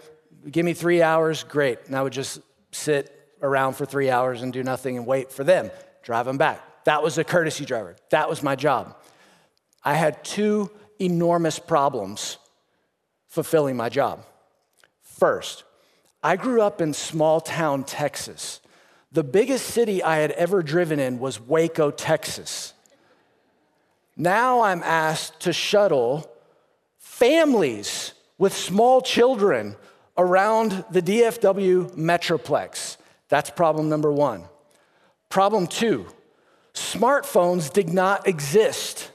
Give 0.51 0.65
me 0.65 0.73
three 0.73 1.01
hours. 1.01 1.43
Great. 1.43 1.79
And 1.87 1.95
I 1.95 2.01
would 2.01 2.11
just 2.11 2.41
sit 2.73 3.17
around 3.41 3.77
for 3.77 3.85
three 3.85 4.09
hours 4.09 4.41
and 4.41 4.51
do 4.51 4.61
nothing 4.61 4.97
and 4.97 5.07
wait 5.07 5.31
for 5.31 5.45
them, 5.45 5.71
drive 6.03 6.25
them 6.25 6.37
back. 6.37 6.83
That 6.83 7.01
was 7.01 7.17
a 7.17 7.23
courtesy 7.23 7.63
driver. 7.63 7.95
That 8.09 8.29
was 8.29 8.43
my 8.43 8.57
job. 8.57 8.97
I 9.85 9.93
had 9.93 10.23
two 10.23 10.69
enormous 11.01 11.59
problems 11.59 12.37
fulfilling 13.27 13.75
my 13.75 13.89
job. 13.89 14.25
First, 15.01 15.63
I 16.23 16.35
grew 16.35 16.61
up 16.61 16.81
in 16.81 16.93
small 16.93 17.41
town 17.41 17.83
Texas. 17.83 18.61
The 19.11 19.23
biggest 19.23 19.67
city 19.67 20.01
I 20.03 20.17
had 20.17 20.31
ever 20.31 20.61
driven 20.61 20.99
in 20.99 21.19
was 21.19 21.39
Waco, 21.39 21.91
Texas. 21.91 22.73
Now 24.15 24.61
I'm 24.61 24.83
asked 24.83 25.41
to 25.41 25.53
shuttle 25.53 26.29
families 26.97 28.13
with 28.37 28.53
small 28.53 29.01
children 29.01 29.75
around 30.17 30.85
the 30.91 31.01
DFW 31.01 31.91
Metroplex. 31.95 32.97
That's 33.29 33.49
problem 33.49 33.89
number 33.89 34.11
one. 34.11 34.43
Problem 35.29 35.67
two 35.67 36.07
smartphones 36.73 37.71
did 37.71 37.89
not 37.89 38.27
exist. 38.27 39.10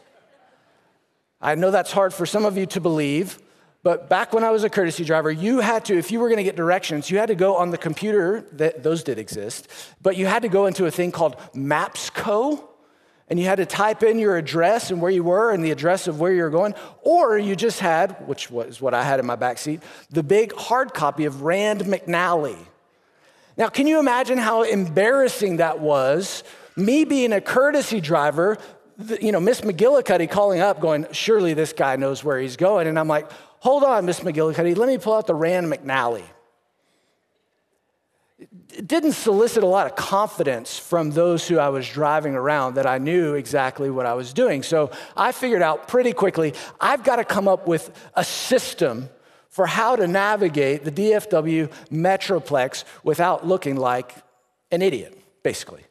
I 1.46 1.54
know 1.54 1.70
that's 1.70 1.92
hard 1.92 2.12
for 2.12 2.26
some 2.26 2.44
of 2.44 2.58
you 2.58 2.66
to 2.66 2.80
believe, 2.80 3.38
but 3.84 4.08
back 4.08 4.32
when 4.32 4.42
I 4.42 4.50
was 4.50 4.64
a 4.64 4.68
courtesy 4.68 5.04
driver, 5.04 5.30
you 5.30 5.60
had 5.60 5.84
to, 5.84 5.96
if 5.96 6.10
you 6.10 6.18
were 6.18 6.26
going 6.26 6.38
to 6.38 6.42
get 6.42 6.56
directions, 6.56 7.08
you 7.08 7.18
had 7.18 7.28
to 7.28 7.36
go 7.36 7.54
on 7.54 7.70
the 7.70 7.78
computer, 7.78 8.44
that, 8.54 8.82
those 8.82 9.04
did 9.04 9.16
exist, 9.16 9.68
but 10.02 10.16
you 10.16 10.26
had 10.26 10.42
to 10.42 10.48
go 10.48 10.66
into 10.66 10.86
a 10.86 10.90
thing 10.90 11.12
called 11.12 11.36
MapsCo. 11.54 12.64
and 13.28 13.38
you 13.38 13.46
had 13.46 13.58
to 13.58 13.66
type 13.66 14.02
in 14.02 14.18
your 14.18 14.36
address 14.36 14.90
and 14.90 15.00
where 15.00 15.10
you 15.10 15.22
were 15.22 15.52
and 15.52 15.64
the 15.64 15.70
address 15.70 16.08
of 16.08 16.18
where 16.18 16.32
you 16.32 16.42
were 16.42 16.50
going, 16.50 16.74
or 17.02 17.38
you 17.38 17.54
just 17.54 17.78
had, 17.78 18.26
which 18.26 18.50
was 18.50 18.80
what 18.80 18.92
I 18.92 19.04
had 19.04 19.20
in 19.20 19.26
my 19.26 19.36
back 19.36 19.58
seat, 19.58 19.82
the 20.10 20.24
big 20.24 20.52
hard 20.54 20.94
copy 20.94 21.26
of 21.26 21.42
Rand 21.42 21.82
McNally. 21.82 22.58
Now, 23.56 23.68
can 23.68 23.86
you 23.86 24.00
imagine 24.00 24.38
how 24.38 24.64
embarrassing 24.64 25.58
that 25.58 25.80
was? 25.80 26.44
Me 26.76 27.04
being 27.04 27.32
a 27.32 27.40
courtesy 27.40 28.00
driver, 28.00 28.58
you 29.20 29.32
know, 29.32 29.40
Miss 29.40 29.60
McGillicuddy 29.60 30.30
calling 30.30 30.60
up, 30.60 30.80
going, 30.80 31.06
surely 31.12 31.54
this 31.54 31.72
guy 31.72 31.96
knows 31.96 32.24
where 32.24 32.38
he's 32.40 32.56
going. 32.56 32.86
And 32.86 32.98
I'm 32.98 33.08
like, 33.08 33.30
hold 33.60 33.84
on, 33.84 34.06
Miss 34.06 34.20
McGillicuddy, 34.20 34.76
let 34.76 34.88
me 34.88 34.98
pull 34.98 35.14
out 35.14 35.26
the 35.26 35.34
Rand 35.34 35.70
McNally 35.72 36.24
it 38.76 38.86
didn't 38.86 39.12
solicit 39.12 39.62
a 39.62 39.66
lot 39.66 39.86
of 39.86 39.96
confidence 39.96 40.78
from 40.78 41.10
those 41.10 41.48
who 41.48 41.58
I 41.58 41.70
was 41.70 41.88
driving 41.88 42.34
around 42.34 42.74
that 42.74 42.86
I 42.86 42.98
knew 42.98 43.34
exactly 43.34 43.88
what 43.88 44.04
I 44.04 44.12
was 44.14 44.34
doing. 44.34 44.62
So 44.62 44.90
I 45.16 45.32
figured 45.32 45.62
out 45.62 45.88
pretty 45.88 46.12
quickly 46.12 46.54
I've 46.80 47.02
got 47.02 47.16
to 47.16 47.24
come 47.24 47.48
up 47.48 47.66
with 47.66 47.90
a 48.14 48.24
system 48.24 49.08
for 49.48 49.66
how 49.66 49.96
to 49.96 50.06
navigate 50.06 50.84
the 50.84 50.92
DFW 50.92 51.72
Metroplex 51.90 52.84
without 53.02 53.46
looking 53.46 53.76
like 53.76 54.14
an 54.70 54.82
idiot, 54.82 55.18
basically. 55.42 55.84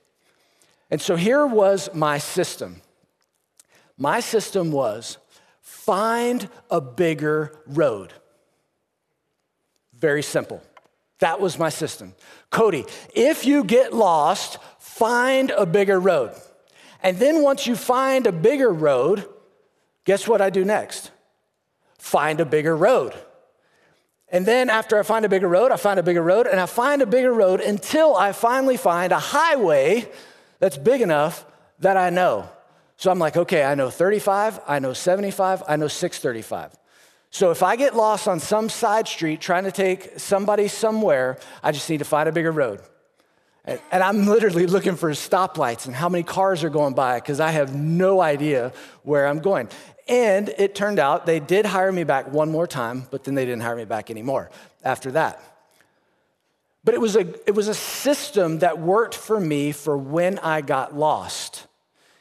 And 0.92 1.02
so 1.02 1.16
here 1.16 1.48
was 1.48 1.90
my 1.96 2.20
system. 2.20 2.82
My 3.98 4.20
system 4.20 4.72
was 4.72 5.18
find 5.62 6.50
a 6.70 6.82
bigger 6.82 7.58
road. 7.68 8.14
Very 9.94 10.24
simple. 10.24 10.62
That 11.20 11.40
was 11.40 11.58
my 11.58 11.70
system. 11.70 12.14
Cody, 12.50 12.86
if 13.14 13.46
you 13.46 13.64
get 13.64 13.94
lost, 13.94 14.58
find 14.80 15.52
a 15.52 15.66
bigger 15.66 16.00
road. 16.00 16.34
And 17.02 17.18
then 17.18 17.42
once 17.42 17.68
you 17.68 17.76
find 17.76 18.28
a 18.28 18.32
bigger 18.32 18.72
road, 18.72 19.28
guess 20.04 20.28
what 20.28 20.42
I 20.42 20.50
do 20.50 20.66
next? 20.66 21.12
Find 21.98 22.40
a 22.40 22.46
bigger 22.46 22.76
road. 22.76 23.14
And 24.30 24.46
then 24.46 24.70
after 24.70 25.00
I 25.00 25.04
find 25.04 25.24
a 25.24 25.30
bigger 25.30 25.48
road, 25.48 25.72
I 25.72 25.78
find 25.78 26.00
a 26.00 26.04
bigger 26.04 26.22
road, 26.22 26.48
and 26.48 26.60
I 26.60 26.66
find 26.66 27.02
a 27.02 27.06
bigger 27.06 27.32
road 27.32 27.62
until 27.62 28.16
I 28.16 28.32
finally 28.32 28.76
find 28.76 29.14
a 29.14 29.20
highway 29.20 30.10
that's 30.60 30.78
big 30.78 31.02
enough 31.02 31.46
that 31.80 31.96
I 31.96 32.10
know. 32.10 32.50
So 32.98 33.12
I'm 33.12 33.20
like, 33.20 33.36
okay, 33.36 33.64
I 33.64 33.76
know 33.76 33.90
35, 33.90 34.62
I 34.68 34.80
know 34.80 34.94
75, 34.94 35.64
I 35.68 35.76
know 35.76 35.88
635. 35.88 36.78
So 37.30 37.52
if 37.52 37.64
I 37.64 37.76
get 37.76 37.96
lost 37.96 38.28
on 38.28 38.40
some 38.40 38.70
side 38.70 39.08
street 39.08 39.42
trying 39.42 39.66
to 39.66 39.72
take 39.72 40.20
somebody 40.20 40.70
somewhere, 40.70 41.38
I 41.62 41.74
just 41.74 41.90
need 41.90 41.98
to 41.98 42.06
find 42.06 42.30
a 42.30 42.32
bigger 42.32 42.52
road. 42.52 42.80
And, 43.66 43.80
I'm 43.92 44.28
literally 44.28 44.68
looking 44.68 44.96
for 44.96 45.10
stoplights 45.12 45.88
and 45.88 45.96
how 45.96 46.08
many 46.08 46.24
cars 46.24 46.64
are 46.64 46.70
going 46.70 46.94
by 46.94 47.20
because 47.20 47.40
I 47.40 47.50
have 47.50 47.76
no 47.76 48.22
idea 48.22 48.72
where 49.04 49.28
I'm 49.28 49.40
going. 49.40 49.70
And 50.08 50.50
it 50.58 50.76
turned 50.76 51.00
out 51.00 51.26
they 51.26 51.40
did 51.40 51.66
hire 51.66 51.92
me 51.92 52.04
back 52.04 52.32
one 52.32 52.52
more 52.52 52.68
time, 52.68 53.08
but 53.10 53.24
then 53.24 53.34
they 53.34 53.44
didn't 53.44 53.64
hire 53.64 53.76
me 53.76 53.86
back 53.86 54.12
anymore 54.12 54.52
after 54.84 55.12
that. 55.12 55.42
But 56.84 56.94
it 56.94 57.02
was 57.02 57.16
a, 57.16 57.22
it 57.48 57.56
was 57.56 57.68
a 57.68 57.74
system 57.74 58.60
that 58.60 58.80
worked 58.80 59.16
for 59.16 59.40
me 59.40 59.72
for 59.72 59.98
when 59.98 60.38
I 60.40 60.62
got 60.62 60.96
lost. 60.96 61.66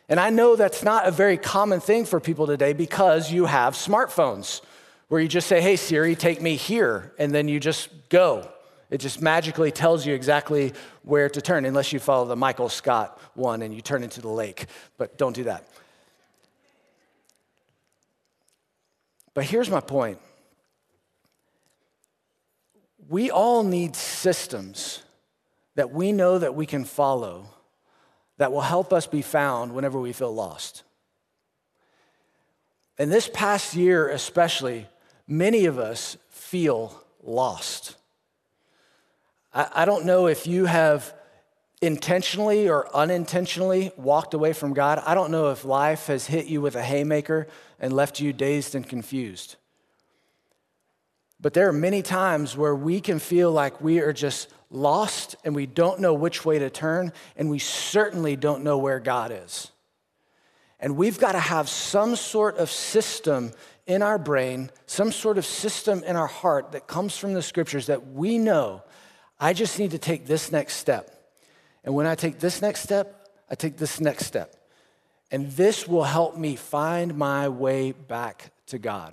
And 0.08 0.20
I 0.20 0.30
know 0.30 0.54
that's 0.56 0.82
not 0.82 1.06
a 1.06 1.10
very 1.10 1.36
common 1.36 1.80
thing 1.80 2.04
for 2.04 2.20
people 2.20 2.46
today 2.46 2.72
because 2.72 3.32
you 3.32 3.46
have 3.46 3.74
smartphones 3.74 4.60
where 5.08 5.20
you 5.20 5.28
just 5.28 5.46
say, 5.46 5.60
Hey, 5.60 5.76
Siri, 5.76 6.14
take 6.14 6.42
me 6.42 6.56
here, 6.56 7.12
and 7.18 7.34
then 7.34 7.48
you 7.48 7.60
just 7.60 7.88
go. 8.08 8.48
It 8.90 8.98
just 8.98 9.22
magically 9.22 9.72
tells 9.72 10.06
you 10.06 10.14
exactly 10.14 10.72
where 11.02 11.28
to 11.28 11.40
turn, 11.40 11.64
unless 11.64 11.92
you 11.92 11.98
follow 11.98 12.26
the 12.26 12.36
Michael 12.36 12.68
Scott 12.68 13.18
one 13.34 13.62
and 13.62 13.74
you 13.74 13.80
turn 13.80 14.02
into 14.02 14.20
the 14.20 14.28
lake. 14.28 14.66
But 14.98 15.16
don't 15.16 15.34
do 15.34 15.44
that. 15.44 15.66
But 19.32 19.44
here's 19.44 19.70
my 19.70 19.80
point 19.80 20.18
we 23.08 23.30
all 23.30 23.64
need 23.64 23.96
systems 23.96 25.02
that 25.74 25.90
we 25.90 26.12
know 26.12 26.38
that 26.38 26.54
we 26.54 26.66
can 26.66 26.84
follow 26.84 27.46
that 28.36 28.52
will 28.52 28.60
help 28.60 28.92
us 28.92 29.06
be 29.06 29.22
found 29.22 29.74
whenever 29.74 29.98
we 29.98 30.12
feel 30.12 30.34
lost. 30.34 30.82
And 32.98 33.10
this 33.10 33.28
past 33.32 33.74
year, 33.74 34.08
especially, 34.08 34.86
many 35.26 35.66
of 35.66 35.78
us 35.78 36.16
feel 36.30 37.00
lost. 37.22 37.96
I, 39.52 39.68
I 39.74 39.84
don't 39.84 40.04
know 40.04 40.26
if 40.26 40.46
you 40.46 40.66
have 40.66 41.12
intentionally 41.82 42.68
or 42.68 42.94
unintentionally 42.94 43.92
walked 43.96 44.34
away 44.34 44.52
from 44.52 44.74
God. 44.74 45.02
I 45.04 45.14
don't 45.14 45.30
know 45.30 45.50
if 45.50 45.64
life 45.64 46.06
has 46.06 46.26
hit 46.26 46.46
you 46.46 46.60
with 46.60 46.76
a 46.76 46.82
haymaker 46.82 47.46
and 47.78 47.92
left 47.92 48.20
you 48.20 48.32
dazed 48.32 48.74
and 48.74 48.88
confused. 48.88 49.56
But 51.40 51.52
there 51.52 51.68
are 51.68 51.72
many 51.72 52.02
times 52.02 52.56
where 52.56 52.74
we 52.74 53.00
can 53.00 53.18
feel 53.18 53.52
like 53.52 53.80
we 53.80 54.00
are 54.00 54.12
just 54.12 54.48
lost 54.70 55.36
and 55.44 55.54
we 55.54 55.66
don't 55.66 56.00
know 56.00 56.14
which 56.14 56.44
way 56.44 56.58
to 56.58 56.70
turn, 56.70 57.12
and 57.36 57.50
we 57.50 57.58
certainly 57.58 58.36
don't 58.36 58.64
know 58.64 58.78
where 58.78 59.00
God 59.00 59.32
is. 59.32 59.70
And 60.80 60.96
we've 60.96 61.18
got 61.18 61.32
to 61.32 61.40
have 61.40 61.68
some 61.68 62.16
sort 62.16 62.56
of 62.58 62.70
system 62.70 63.52
in 63.86 64.02
our 64.02 64.18
brain, 64.18 64.70
some 64.86 65.12
sort 65.12 65.38
of 65.38 65.44
system 65.44 66.02
in 66.04 66.16
our 66.16 66.26
heart 66.26 66.72
that 66.72 66.86
comes 66.86 67.16
from 67.16 67.34
the 67.34 67.42
scriptures 67.42 67.86
that 67.86 68.08
we 68.08 68.38
know 68.38 68.82
I 69.38 69.52
just 69.52 69.78
need 69.78 69.90
to 69.90 69.98
take 69.98 70.26
this 70.26 70.52
next 70.52 70.76
step. 70.76 71.10
And 71.82 71.94
when 71.94 72.06
I 72.06 72.14
take 72.14 72.38
this 72.38 72.62
next 72.62 72.82
step, 72.82 73.28
I 73.50 73.54
take 73.54 73.76
this 73.76 74.00
next 74.00 74.26
step. 74.26 74.54
And 75.30 75.50
this 75.52 75.86
will 75.86 76.04
help 76.04 76.36
me 76.36 76.56
find 76.56 77.16
my 77.16 77.48
way 77.48 77.92
back 77.92 78.52
to 78.66 78.78
God. 78.78 79.12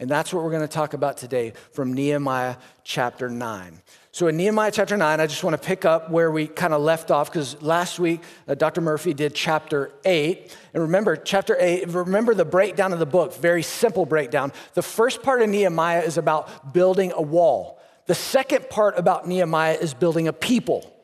And 0.00 0.08
that's 0.08 0.32
what 0.32 0.42
we're 0.42 0.50
going 0.50 0.62
to 0.62 0.68
talk 0.68 0.94
about 0.94 1.18
today 1.18 1.52
from 1.72 1.92
Nehemiah 1.92 2.56
chapter 2.84 3.28
9. 3.28 3.82
So, 4.12 4.28
in 4.28 4.36
Nehemiah 4.38 4.70
chapter 4.72 4.96
9, 4.96 5.20
I 5.20 5.26
just 5.26 5.44
want 5.44 5.60
to 5.60 5.64
pick 5.64 5.84
up 5.84 6.10
where 6.10 6.30
we 6.30 6.46
kind 6.46 6.72
of 6.72 6.80
left 6.80 7.10
off 7.10 7.30
because 7.30 7.60
last 7.60 8.00
week 8.00 8.22
uh, 8.48 8.54
Dr. 8.54 8.80
Murphy 8.80 9.12
did 9.12 9.34
chapter 9.34 9.92
8. 10.06 10.56
And 10.72 10.82
remember, 10.82 11.16
chapter 11.16 11.54
8, 11.60 11.88
remember 11.90 12.32
the 12.32 12.46
breakdown 12.46 12.94
of 12.94 12.98
the 12.98 13.06
book, 13.06 13.34
very 13.34 13.62
simple 13.62 14.06
breakdown. 14.06 14.52
The 14.72 14.82
first 14.82 15.22
part 15.22 15.42
of 15.42 15.50
Nehemiah 15.50 16.00
is 16.00 16.16
about 16.16 16.72
building 16.72 17.12
a 17.14 17.22
wall, 17.22 17.78
the 18.06 18.14
second 18.14 18.70
part 18.70 18.98
about 18.98 19.28
Nehemiah 19.28 19.74
is 19.74 19.92
building 19.92 20.26
a 20.26 20.32
people. 20.32 20.96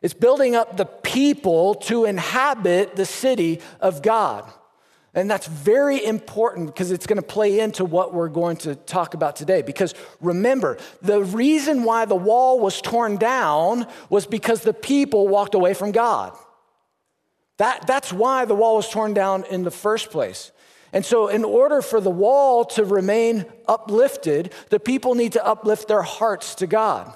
It's 0.00 0.14
building 0.14 0.54
up 0.54 0.76
the 0.76 0.86
people 0.86 1.74
to 1.74 2.04
inhabit 2.04 2.94
the 2.94 3.04
city 3.04 3.60
of 3.80 4.00
God. 4.00 4.48
And 5.14 5.30
that's 5.30 5.46
very 5.46 6.04
important 6.04 6.66
because 6.66 6.90
it's 6.90 7.06
going 7.06 7.16
to 7.16 7.26
play 7.26 7.60
into 7.60 7.84
what 7.84 8.12
we're 8.12 8.28
going 8.28 8.56
to 8.58 8.74
talk 8.74 9.14
about 9.14 9.36
today. 9.36 9.62
Because 9.62 9.94
remember, 10.20 10.78
the 11.00 11.22
reason 11.22 11.82
why 11.82 12.04
the 12.04 12.14
wall 12.14 12.60
was 12.60 12.80
torn 12.80 13.16
down 13.16 13.86
was 14.10 14.26
because 14.26 14.62
the 14.62 14.74
people 14.74 15.26
walked 15.26 15.54
away 15.54 15.74
from 15.74 15.92
God. 15.92 16.36
That, 17.56 17.86
that's 17.86 18.12
why 18.12 18.44
the 18.44 18.54
wall 18.54 18.76
was 18.76 18.88
torn 18.88 19.14
down 19.14 19.44
in 19.50 19.64
the 19.64 19.70
first 19.70 20.10
place. 20.10 20.52
And 20.92 21.04
so, 21.04 21.28
in 21.28 21.44
order 21.44 21.82
for 21.82 22.00
the 22.00 22.10
wall 22.10 22.64
to 22.66 22.84
remain 22.84 23.44
uplifted, 23.66 24.54
the 24.70 24.80
people 24.80 25.14
need 25.14 25.32
to 25.32 25.44
uplift 25.44 25.88
their 25.88 26.02
hearts 26.02 26.54
to 26.56 26.66
God. 26.66 27.14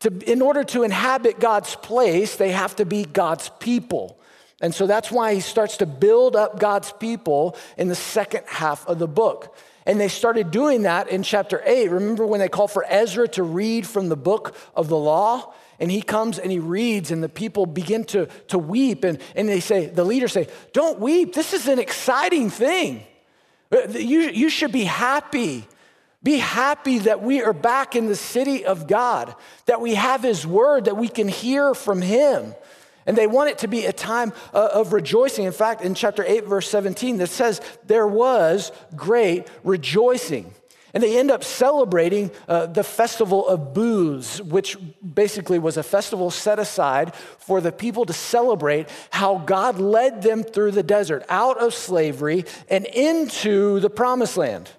To, 0.00 0.08
in 0.26 0.42
order 0.42 0.64
to 0.64 0.82
inhabit 0.82 1.38
God's 1.38 1.76
place, 1.76 2.34
they 2.34 2.50
have 2.50 2.74
to 2.76 2.84
be 2.84 3.04
God's 3.04 3.50
people. 3.60 4.18
And 4.62 4.72
so 4.72 4.86
that's 4.86 5.10
why 5.10 5.34
he 5.34 5.40
starts 5.40 5.78
to 5.78 5.86
build 5.86 6.36
up 6.36 6.60
God's 6.60 6.92
people 6.92 7.56
in 7.76 7.88
the 7.88 7.96
second 7.96 8.44
half 8.46 8.86
of 8.86 9.00
the 9.00 9.08
book. 9.08 9.56
And 9.84 10.00
they 10.00 10.06
started 10.06 10.52
doing 10.52 10.82
that 10.82 11.08
in 11.08 11.24
chapter 11.24 11.60
8. 11.64 11.90
Remember 11.90 12.24
when 12.24 12.38
they 12.38 12.48
called 12.48 12.70
for 12.70 12.84
Ezra 12.88 13.26
to 13.28 13.42
read 13.42 13.86
from 13.86 14.08
the 14.08 14.16
book 14.16 14.54
of 14.76 14.88
the 14.88 14.96
law? 14.96 15.52
And 15.80 15.90
he 15.90 16.00
comes 16.00 16.38
and 16.38 16.52
he 16.52 16.60
reads, 16.60 17.10
and 17.10 17.20
the 17.20 17.28
people 17.28 17.66
begin 17.66 18.04
to, 18.04 18.26
to 18.48 18.58
weep. 18.58 19.02
And, 19.02 19.20
and 19.34 19.48
they 19.48 19.58
say, 19.58 19.86
the 19.86 20.04
leaders 20.04 20.32
say, 20.32 20.46
Don't 20.72 21.00
weep. 21.00 21.34
This 21.34 21.52
is 21.52 21.66
an 21.66 21.80
exciting 21.80 22.48
thing. 22.48 23.04
Uh, 23.72 23.88
you, 23.88 24.20
you 24.20 24.48
should 24.48 24.70
be 24.70 24.84
happy. 24.84 25.66
Be 26.22 26.36
happy 26.36 26.98
that 27.00 27.20
we 27.20 27.42
are 27.42 27.52
back 27.52 27.96
in 27.96 28.06
the 28.06 28.14
city 28.14 28.64
of 28.64 28.86
God, 28.86 29.34
that 29.66 29.80
we 29.80 29.96
have 29.96 30.22
his 30.22 30.46
word, 30.46 30.84
that 30.84 30.96
we 30.96 31.08
can 31.08 31.26
hear 31.26 31.74
from 31.74 32.00
him. 32.00 32.54
And 33.06 33.16
they 33.16 33.26
want 33.26 33.50
it 33.50 33.58
to 33.58 33.68
be 33.68 33.86
a 33.86 33.92
time 33.92 34.32
uh, 34.52 34.70
of 34.72 34.92
rejoicing. 34.92 35.44
In 35.44 35.52
fact, 35.52 35.82
in 35.82 35.94
chapter 35.94 36.24
8, 36.24 36.44
verse 36.44 36.68
17, 36.68 37.18
that 37.18 37.28
says, 37.28 37.60
There 37.86 38.06
was 38.06 38.72
great 38.94 39.48
rejoicing. 39.64 40.54
And 40.94 41.02
they 41.02 41.18
end 41.18 41.30
up 41.30 41.42
celebrating 41.42 42.30
uh, 42.46 42.66
the 42.66 42.84
festival 42.84 43.48
of 43.48 43.72
booths, 43.72 44.42
which 44.42 44.76
basically 45.02 45.58
was 45.58 45.78
a 45.78 45.82
festival 45.82 46.30
set 46.30 46.58
aside 46.58 47.14
for 47.14 47.62
the 47.62 47.72
people 47.72 48.04
to 48.04 48.12
celebrate 48.12 48.88
how 49.10 49.38
God 49.38 49.78
led 49.78 50.20
them 50.20 50.42
through 50.42 50.72
the 50.72 50.82
desert, 50.82 51.24
out 51.30 51.58
of 51.58 51.72
slavery, 51.72 52.44
and 52.68 52.84
into 52.84 53.80
the 53.80 53.88
promised 53.88 54.36
land 54.36 54.70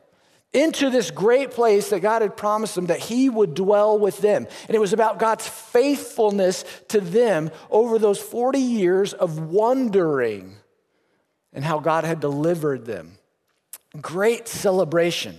into 0.53 0.89
this 0.89 1.11
great 1.11 1.51
place 1.51 1.89
that 1.89 2.01
God 2.01 2.21
had 2.21 2.37
promised 2.37 2.75
them 2.75 2.85
that 2.85 2.99
He 2.99 3.27
would 3.27 3.55
dwell 3.55 3.97
with 3.97 4.19
them. 4.19 4.47
And 4.67 4.75
it 4.75 4.79
was 4.79 4.93
about 4.93 5.19
God's 5.19 5.47
faithfulness 5.47 6.63
to 6.89 7.01
them 7.01 7.51
over 7.71 7.97
those 7.97 8.19
40 8.19 8.59
years 8.59 9.13
of 9.13 9.39
wandering 9.39 10.55
and 11.51 11.63
how 11.63 11.79
God 11.79 12.03
had 12.03 12.19
delivered 12.19 12.85
them. 12.85 13.17
Great 13.99 14.47
celebration. 14.47 15.37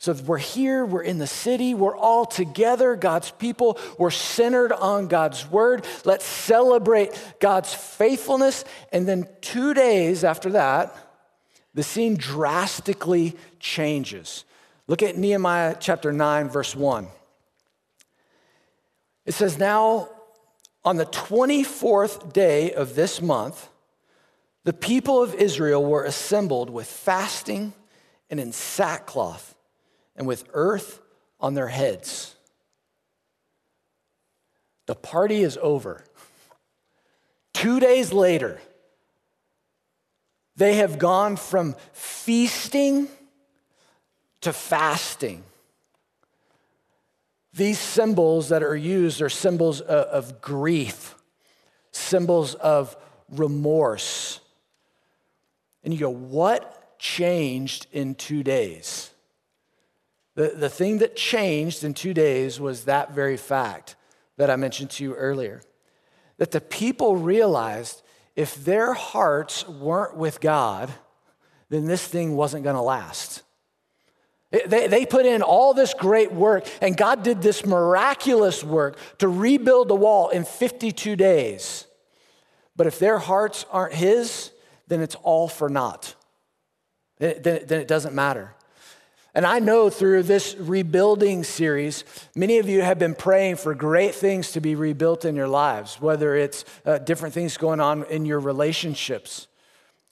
So 0.00 0.12
we're 0.12 0.38
here, 0.38 0.84
we're 0.86 1.02
in 1.02 1.18
the 1.18 1.26
city, 1.26 1.74
we're 1.74 1.96
all 1.96 2.24
together, 2.24 2.94
God's 2.94 3.32
people, 3.32 3.78
we're 3.98 4.12
centered 4.12 4.72
on 4.72 5.08
God's 5.08 5.50
word. 5.50 5.84
Let's 6.04 6.24
celebrate 6.24 7.10
God's 7.40 7.74
faithfulness. 7.74 8.64
And 8.92 9.08
then 9.08 9.26
two 9.40 9.74
days 9.74 10.22
after 10.22 10.50
that, 10.50 10.96
the 11.78 11.84
scene 11.84 12.16
drastically 12.16 13.36
changes. 13.60 14.44
Look 14.88 15.00
at 15.00 15.16
Nehemiah 15.16 15.76
chapter 15.78 16.12
9, 16.12 16.48
verse 16.48 16.74
1. 16.74 17.06
It 19.24 19.34
says, 19.34 19.58
Now 19.58 20.08
on 20.84 20.96
the 20.96 21.06
24th 21.06 22.32
day 22.32 22.72
of 22.72 22.96
this 22.96 23.22
month, 23.22 23.68
the 24.64 24.72
people 24.72 25.22
of 25.22 25.36
Israel 25.36 25.84
were 25.84 26.02
assembled 26.02 26.68
with 26.68 26.88
fasting 26.88 27.72
and 28.28 28.40
in 28.40 28.50
sackcloth 28.50 29.54
and 30.16 30.26
with 30.26 30.48
earth 30.54 31.00
on 31.38 31.54
their 31.54 31.68
heads. 31.68 32.34
The 34.86 34.96
party 34.96 35.42
is 35.42 35.56
over. 35.62 36.02
Two 37.54 37.78
days 37.78 38.12
later, 38.12 38.60
they 40.58 40.74
have 40.74 40.98
gone 40.98 41.36
from 41.36 41.76
feasting 41.92 43.06
to 44.40 44.52
fasting. 44.52 45.44
These 47.54 47.78
symbols 47.78 48.48
that 48.48 48.64
are 48.64 48.76
used 48.76 49.22
are 49.22 49.28
symbols 49.28 49.80
of, 49.80 50.40
grief, 50.40 51.14
symbols 51.92 52.54
of 52.56 52.96
remorse. 53.30 54.40
And 55.84 55.94
you 55.94 56.00
go, 56.00 56.10
what 56.10 56.98
changed 56.98 57.86
in 57.92 58.16
two 58.16 58.42
days? 58.42 59.10
The, 60.34 60.54
the 60.56 60.68
thing 60.68 60.98
that 60.98 61.14
changed 61.14 61.84
in 61.84 61.94
two 61.94 62.14
days 62.14 62.58
was 62.58 62.84
that 62.84 63.12
very 63.12 63.36
fact 63.36 63.94
that 64.36 64.50
I 64.50 64.56
mentioned 64.56 64.90
to 64.90 65.04
you 65.04 65.14
earlier. 65.14 65.62
That 66.38 66.50
the 66.50 66.60
people 66.60 67.16
realized 67.16 68.02
if 68.38 68.54
their 68.64 68.92
hearts 68.92 69.66
weren't 69.66 70.16
with 70.16 70.40
God, 70.40 70.94
then 71.70 71.86
this 71.86 72.06
thing 72.06 72.36
wasn't 72.36 72.62
gonna 72.62 72.80
last. 72.80 73.42
They, 74.52 74.86
they 74.86 75.06
put 75.06 75.26
in 75.26 75.42
all 75.42 75.74
this 75.74 75.92
great 75.92 76.30
work, 76.30 76.64
and 76.80 76.96
God 76.96 77.24
did 77.24 77.42
this 77.42 77.66
miraculous 77.66 78.62
work 78.62 78.96
to 79.18 79.26
rebuild 79.26 79.88
the 79.88 79.96
wall 79.96 80.28
in 80.28 80.44
52 80.44 81.16
days. 81.16 81.86
But 82.76 82.86
if 82.86 83.00
their 83.00 83.18
hearts 83.18 83.66
aren't 83.72 83.94
His, 83.94 84.52
then 84.86 85.00
it's 85.00 85.16
all 85.16 85.48
for 85.48 85.68
naught. 85.68 86.14
Then, 87.18 87.42
then 87.42 87.80
it 87.80 87.88
doesn't 87.88 88.14
matter. 88.14 88.54
And 89.34 89.46
I 89.46 89.58
know 89.58 89.90
through 89.90 90.24
this 90.24 90.56
rebuilding 90.58 91.44
series, 91.44 92.04
many 92.34 92.58
of 92.58 92.68
you 92.68 92.80
have 92.82 92.98
been 92.98 93.14
praying 93.14 93.56
for 93.56 93.74
great 93.74 94.14
things 94.14 94.52
to 94.52 94.60
be 94.60 94.74
rebuilt 94.74 95.24
in 95.24 95.36
your 95.36 95.48
lives, 95.48 96.00
whether 96.00 96.34
it's 96.34 96.64
uh, 96.86 96.98
different 96.98 97.34
things 97.34 97.56
going 97.56 97.80
on 97.80 98.04
in 98.04 98.24
your 98.24 98.40
relationships 98.40 99.46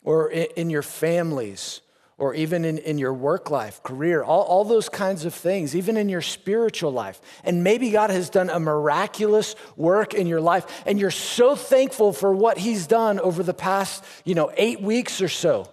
or 0.04 0.30
in, 0.30 0.46
in 0.56 0.70
your 0.70 0.82
families 0.82 1.80
or 2.18 2.34
even 2.34 2.64
in, 2.64 2.78
in 2.78 2.96
your 2.96 3.12
work 3.12 3.50
life, 3.50 3.82
career, 3.82 4.22
all, 4.22 4.42
all 4.42 4.64
those 4.64 4.88
kinds 4.88 5.24
of 5.24 5.34
things, 5.34 5.76
even 5.76 5.96
in 5.96 6.08
your 6.08 6.22
spiritual 6.22 6.90
life. 6.90 7.20
And 7.44 7.62
maybe 7.62 7.90
God 7.90 8.10
has 8.10 8.30
done 8.30 8.48
a 8.48 8.58
miraculous 8.58 9.54
work 9.76 10.14
in 10.14 10.26
your 10.26 10.40
life, 10.40 10.82
and 10.86 10.98
you're 10.98 11.10
so 11.10 11.54
thankful 11.54 12.12
for 12.14 12.32
what 12.32 12.56
He's 12.56 12.86
done 12.86 13.20
over 13.20 13.42
the 13.42 13.52
past, 13.52 14.02
you 14.24 14.34
know, 14.34 14.50
eight 14.56 14.80
weeks 14.80 15.20
or 15.20 15.28
so. 15.28 15.68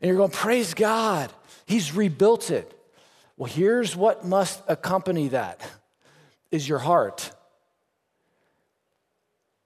And 0.00 0.08
you're 0.08 0.16
going, 0.16 0.30
praise 0.30 0.72
God, 0.72 1.30
He's 1.66 1.94
rebuilt 1.94 2.50
it. 2.50 2.70
Well, 3.36 3.50
here's 3.50 3.96
what 3.96 4.24
must 4.24 4.62
accompany 4.68 5.28
that 5.28 5.60
is 6.50 6.68
your 6.68 6.78
heart. 6.78 7.32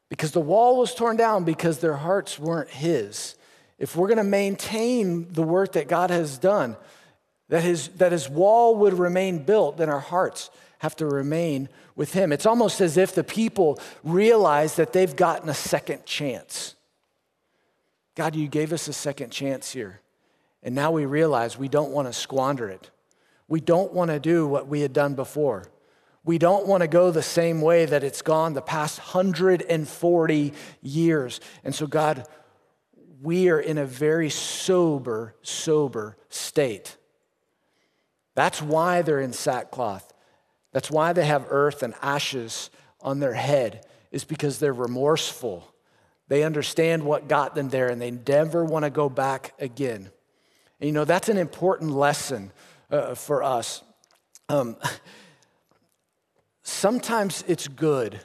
Because 0.09 0.33
the 0.33 0.40
wall 0.40 0.79
was 0.79 0.94
torn 0.94 1.16
down 1.16 1.44
because 1.44 1.79
their 1.79 1.96
hearts 1.96 2.38
weren't 2.38 2.70
his. 2.70 3.35
If 3.79 3.94
we're 3.94 4.09
going 4.09 4.18
to 4.18 4.25
maintain 4.25 5.31
the 5.33 5.42
work 5.42 5.73
that 5.73 5.87
God 5.87 6.11
has 6.11 6.38
done, 6.38 6.77
that 7.49 7.62
his, 7.62 7.88
that 7.96 8.12
his 8.12 8.29
wall 8.29 8.77
would 8.77 8.94
remain 8.94 9.44
built, 9.44 9.77
then 9.77 9.90
our 9.90 10.01
hearts 10.01 10.51
have 10.79 10.96
to 10.96 11.07
remain 11.07 11.68
with 11.94 12.12
him. 12.12 12.33
It's 12.33 12.46
almost 12.46 12.81
as 12.81 12.96
if 12.96 13.14
the 13.14 13.25
people 13.25 13.79
realize 14.03 14.77
that 14.77 14.92
they've 14.92 15.14
gotten 15.14 15.49
a 15.49 15.55
second 15.55 16.07
chance. 16.07 16.75
God, 18.14 18.35
you 18.35 18.49
gave 18.49 18.73
us 18.73 18.88
a 18.88 18.92
second 18.92 19.31
chance 19.31 19.73
here. 19.73 20.01
And 20.62 20.75
now 20.75 20.90
we 20.90 21.07
realize 21.07 21.59
we 21.59 21.68
don't 21.68 21.92
want 21.92 22.09
to 22.09 22.12
squander 22.12 22.68
it. 22.68 22.90
We 23.47 23.61
don't 23.61 23.92
want 23.92 24.11
to 24.11 24.21
do 24.21 24.47
what 24.47 24.68
we 24.68 24.81
had 24.81 24.92
done 24.92 25.14
before. 25.14 25.71
We 26.25 26.37
don't 26.37 26.66
want 26.66 26.83
to 26.83 26.88
go 26.88 27.11
the 27.11 27.23
same 27.23 27.62
way 27.62 27.87
that 27.87 28.05
it's 28.05 28.21
gone 28.21 28.53
the 28.53 28.61
past 28.61 28.99
140 28.99 30.53
years. 30.83 31.40
And 31.64 31.75
so, 31.75 31.87
God, 31.87 32.27
we 33.23 33.49
are 33.49 33.61
in 33.61 33.79
a 33.79 33.87
very 33.87 34.29
sober, 34.29 35.35
sober 35.42 36.16
state. 36.29 36.97
That's 38.35 38.61
why 38.61 39.03
they're 39.03 39.21
in 39.21 39.33
sackcloth. 39.33 40.12
That's 40.73 40.90
why 40.90 41.12
they 41.12 41.25
have 41.25 41.47
earth 41.49 41.83
and 41.83 41.94
ashes 42.03 42.71
on 43.01 43.21
their 43.21 43.35
head, 43.35 43.87
is 44.12 44.25
because 44.25 44.59
they're 44.59 44.73
remorseful. 44.73 45.73
They 46.29 46.42
understand 46.42 47.05
what 47.05 47.29
got 47.29 47.55
them 47.55 47.71
there 47.71 47.88
and 47.88 48.01
they 48.01 48.11
never 48.11 48.64
want 48.64 48.85
to 48.85 48.90
go 48.90 49.09
back 49.09 49.55
again. 49.59 50.11
And 50.81 50.88
you 50.88 50.93
know, 50.93 51.05
that's 51.05 51.29
an 51.29 51.38
important 51.38 51.91
lesson 51.91 52.53
uh, 52.91 53.14
for 53.14 53.43
us. 53.43 53.83
Um, 54.49 54.77
sometimes 56.62 57.45
it's 57.49 57.69
good 57.69 58.21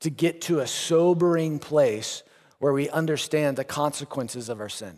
to 0.00 0.10
get 0.10 0.40
to 0.42 0.60
a 0.60 0.66
sobering 0.66 1.58
place 1.58 2.22
where 2.58 2.72
we 2.72 2.88
understand 2.90 3.56
the 3.56 3.64
consequences 3.64 4.48
of 4.48 4.60
our 4.60 4.68
sin. 4.68 4.96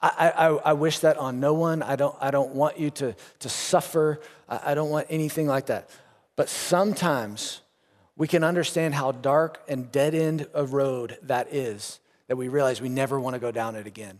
I, 0.00 0.32
I, 0.36 0.46
I, 0.48 0.72
wish 0.74 0.98
that 1.00 1.16
on 1.16 1.40
no 1.40 1.54
one. 1.54 1.82
I 1.82 1.96
don't, 1.96 2.14
I 2.20 2.30
don't 2.30 2.54
want 2.54 2.78
you 2.78 2.90
to, 2.90 3.16
to 3.40 3.48
suffer. 3.48 4.20
I, 4.48 4.72
I 4.72 4.74
don't 4.74 4.90
want 4.90 5.06
anything 5.08 5.46
like 5.46 5.66
that. 5.66 5.88
But 6.36 6.48
sometimes 6.48 7.62
we 8.14 8.28
can 8.28 8.44
understand 8.44 8.94
how 8.94 9.12
dark 9.12 9.62
and 9.68 9.90
dead 9.90 10.14
end 10.14 10.48
a 10.54 10.64
road 10.64 11.18
that 11.22 11.52
is, 11.52 11.98
that 12.28 12.36
we 12.36 12.48
realize 12.48 12.80
we 12.80 12.88
never 12.88 13.18
want 13.18 13.34
to 13.34 13.40
go 13.40 13.50
down 13.50 13.74
it 13.74 13.86
again. 13.86 14.18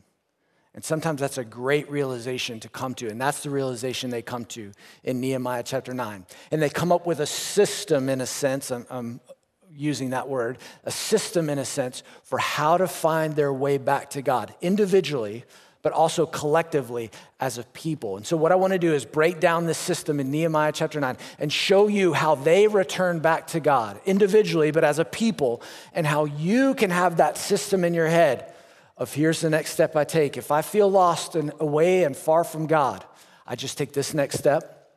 And 0.76 0.84
sometimes 0.84 1.22
that's 1.22 1.38
a 1.38 1.44
great 1.44 1.90
realization 1.90 2.60
to 2.60 2.68
come 2.68 2.94
to. 2.96 3.08
And 3.08 3.18
that's 3.18 3.42
the 3.42 3.48
realization 3.48 4.10
they 4.10 4.20
come 4.20 4.44
to 4.46 4.72
in 5.02 5.20
Nehemiah 5.20 5.62
chapter 5.64 5.94
9. 5.94 6.26
And 6.50 6.62
they 6.62 6.68
come 6.68 6.92
up 6.92 7.06
with 7.06 7.18
a 7.20 7.26
system, 7.26 8.10
in 8.10 8.20
a 8.20 8.26
sense, 8.26 8.70
I'm, 8.70 8.86
I'm, 8.90 9.20
using 9.78 10.10
that 10.10 10.26
word, 10.26 10.56
a 10.84 10.90
system, 10.90 11.50
in 11.50 11.58
a 11.58 11.64
sense, 11.64 12.02
for 12.22 12.38
how 12.38 12.78
to 12.78 12.86
find 12.86 13.36
their 13.36 13.52
way 13.52 13.76
back 13.76 14.08
to 14.08 14.22
God 14.22 14.54
individually, 14.62 15.44
but 15.82 15.92
also 15.92 16.24
collectively 16.24 17.10
as 17.40 17.58
a 17.58 17.62
people. 17.62 18.16
And 18.16 18.26
so, 18.26 18.38
what 18.38 18.52
I 18.52 18.54
want 18.54 18.72
to 18.72 18.78
do 18.78 18.94
is 18.94 19.04
break 19.04 19.38
down 19.38 19.66
this 19.66 19.76
system 19.76 20.18
in 20.18 20.30
Nehemiah 20.30 20.72
chapter 20.72 20.98
9 20.98 21.18
and 21.38 21.52
show 21.52 21.88
you 21.88 22.14
how 22.14 22.36
they 22.36 22.68
return 22.68 23.18
back 23.18 23.48
to 23.48 23.60
God 23.60 24.00
individually, 24.06 24.70
but 24.70 24.82
as 24.82 24.98
a 24.98 25.04
people, 25.04 25.60
and 25.92 26.06
how 26.06 26.24
you 26.24 26.74
can 26.74 26.88
have 26.88 27.18
that 27.18 27.36
system 27.36 27.84
in 27.84 27.92
your 27.92 28.08
head 28.08 28.54
of 28.96 29.12
here's 29.12 29.40
the 29.40 29.50
next 29.50 29.72
step 29.72 29.94
I 29.94 30.04
take. 30.04 30.36
If 30.36 30.50
I 30.50 30.62
feel 30.62 30.90
lost 30.90 31.34
and 31.34 31.52
away 31.60 32.04
and 32.04 32.16
far 32.16 32.44
from 32.44 32.66
God, 32.66 33.04
I 33.46 33.54
just 33.54 33.78
take 33.78 33.92
this 33.92 34.14
next 34.14 34.38
step, 34.38 34.90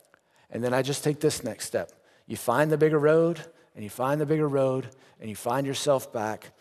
and 0.50 0.64
then 0.64 0.74
I 0.74 0.82
just 0.82 1.04
take 1.04 1.20
this 1.20 1.44
next 1.44 1.68
step. 1.68 1.92
You 2.26 2.38
find 2.38 2.72
the 2.72 2.78
bigger 2.78 3.00
road, 3.00 3.40
and 3.76 3.84
you 3.84 3.90
find 3.90 4.20
the 4.20 4.26
bigger 4.26 4.48
road, 4.48 4.90
and 5.20 5.30
you 5.30 5.36
find 5.36 5.68
yourself 5.68 6.14
back 6.14 6.52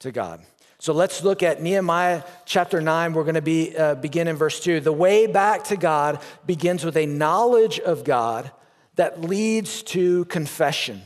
to 0.00 0.12
God. 0.12 0.42
So 0.78 0.92
let's 0.92 1.22
look 1.24 1.42
at 1.42 1.62
Nehemiah 1.62 2.22
chapter 2.44 2.82
9. 2.82 3.14
We're 3.14 3.22
going 3.22 3.34
to 3.36 3.42
be, 3.42 3.74
uh, 3.76 3.94
begin 3.94 4.28
in 4.28 4.36
verse 4.36 4.60
2. 4.60 4.80
The 4.80 4.92
way 4.92 5.26
back 5.26 5.64
to 5.64 5.76
God 5.76 6.20
begins 6.44 6.84
with 6.84 6.98
a 6.98 7.06
knowledge 7.06 7.80
of 7.80 8.04
God 8.04 8.50
that 8.96 9.22
leads 9.22 9.82
to 9.84 10.26
confession. 10.26 11.02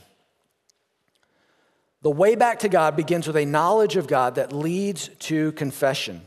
The 2.02 2.10
way 2.10 2.34
back 2.34 2.60
to 2.60 2.68
God 2.68 2.96
begins 2.96 3.26
with 3.26 3.36
a 3.36 3.44
knowledge 3.44 3.96
of 3.96 4.06
God 4.06 4.36
that 4.36 4.52
leads 4.52 5.08
to 5.20 5.52
confession. 5.52 6.22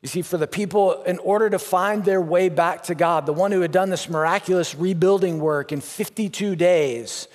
You 0.00 0.08
see, 0.08 0.22
for 0.22 0.38
the 0.38 0.46
people, 0.46 1.02
in 1.02 1.18
order 1.18 1.50
to 1.50 1.58
find 1.58 2.04
their 2.04 2.20
way 2.20 2.48
back 2.48 2.84
to 2.84 2.94
God, 2.94 3.26
the 3.26 3.32
one 3.32 3.52
who 3.52 3.60
had 3.60 3.72
done 3.72 3.90
this 3.90 4.08
miraculous 4.08 4.74
rebuilding 4.74 5.38
work 5.38 5.72
in 5.72 5.80
52 5.80 6.56
days, 6.56 7.28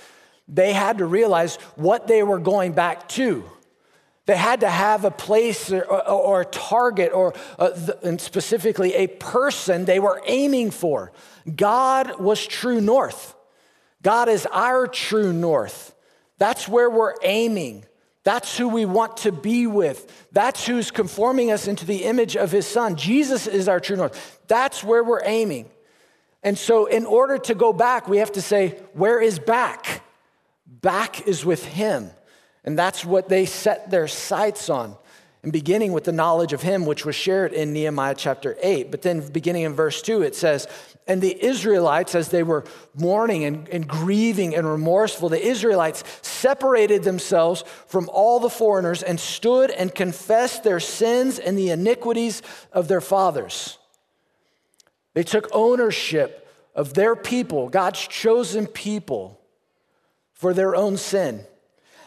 they 0.47 0.73
had 0.73 0.99
to 0.99 1.05
realize 1.05 1.55
what 1.75 2.07
they 2.07 2.23
were 2.23 2.39
going 2.39 2.73
back 2.73 3.07
to. 3.09 3.43
They 4.25 4.37
had 4.37 4.59
to 4.59 4.69
have 4.69 5.05
a 5.05 5.11
place 5.11 5.71
or, 5.71 5.81
or, 5.81 6.03
or 6.03 6.41
a 6.41 6.45
target, 6.45 7.11
or 7.11 7.33
uh, 7.57 7.71
and 8.03 8.21
specifically 8.21 8.93
a 8.93 9.07
person 9.07 9.85
they 9.85 9.99
were 9.99 10.21
aiming 10.27 10.69
for. 10.69 11.11
God 11.55 12.19
was 12.19 12.45
true 12.45 12.81
north. 12.81 13.33
God 14.03 14.29
is 14.29 14.45
our 14.51 14.85
true 14.87 15.33
north. 15.33 15.95
That's 16.39 16.67
where 16.67 16.89
we're 16.89 17.15
aiming. 17.21 17.85
That's 18.23 18.57
who 18.57 18.67
we 18.67 18.85
want 18.85 19.17
to 19.17 19.31
be 19.31 19.67
with. 19.67 20.27
That's 20.31 20.65
who's 20.65 20.91
conforming 20.91 21.51
us 21.51 21.67
into 21.67 21.85
the 21.85 22.03
image 22.03 22.35
of 22.35 22.51
his 22.51 22.65
son. 22.65 22.95
Jesus 22.95 23.47
is 23.47 23.67
our 23.67 23.79
true 23.79 23.95
north. 23.95 24.39
That's 24.47 24.83
where 24.83 25.03
we're 25.03 25.23
aiming. 25.23 25.69
And 26.41 26.57
so, 26.57 26.85
in 26.85 27.05
order 27.05 27.37
to 27.37 27.55
go 27.55 27.73
back, 27.73 28.07
we 28.07 28.17
have 28.17 28.31
to 28.33 28.41
say, 28.41 28.79
Where 28.93 29.21
is 29.21 29.39
back? 29.39 30.03
Back 30.65 31.27
is 31.27 31.45
with 31.45 31.65
him. 31.65 32.11
And 32.63 32.77
that's 32.77 33.03
what 33.03 33.29
they 33.29 33.45
set 33.45 33.89
their 33.89 34.07
sights 34.07 34.69
on. 34.69 34.95
And 35.43 35.51
beginning 35.53 35.93
with 35.93 36.03
the 36.03 36.11
knowledge 36.11 36.53
of 36.53 36.61
him, 36.61 36.85
which 36.85 37.05
was 37.05 37.15
shared 37.15 37.53
in 37.53 37.71
Nehemiah 37.73 38.15
chapter 38.15 38.57
8. 38.61 38.91
But 38.91 39.01
then, 39.01 39.27
beginning 39.31 39.63
in 39.63 39.73
verse 39.73 40.01
2, 40.01 40.21
it 40.21 40.35
says, 40.35 40.67
And 41.09 41.23
the 41.23 41.43
Israelites, 41.43 42.13
as 42.13 42.29
they 42.29 42.43
were 42.43 42.65
mourning 42.93 43.43
and, 43.43 43.67
and 43.69 43.87
grieving 43.87 44.55
and 44.55 44.69
remorseful, 44.69 45.27
the 45.27 45.43
Israelites 45.43 46.03
separated 46.21 47.01
themselves 47.03 47.63
from 47.87 48.07
all 48.13 48.39
the 48.39 48.49
foreigners 48.49 49.01
and 49.01 49.19
stood 49.19 49.71
and 49.71 49.93
confessed 49.93 50.63
their 50.63 50.79
sins 50.79 51.39
and 51.39 51.57
the 51.57 51.71
iniquities 51.71 52.43
of 52.71 52.87
their 52.87 53.01
fathers. 53.01 53.79
They 55.15 55.23
took 55.23 55.49
ownership 55.51 56.47
of 56.75 56.93
their 56.93 57.15
people, 57.15 57.69
God's 57.69 58.07
chosen 58.07 58.67
people, 58.67 59.41
for 60.33 60.53
their 60.53 60.75
own 60.75 60.95
sin. 60.95 61.43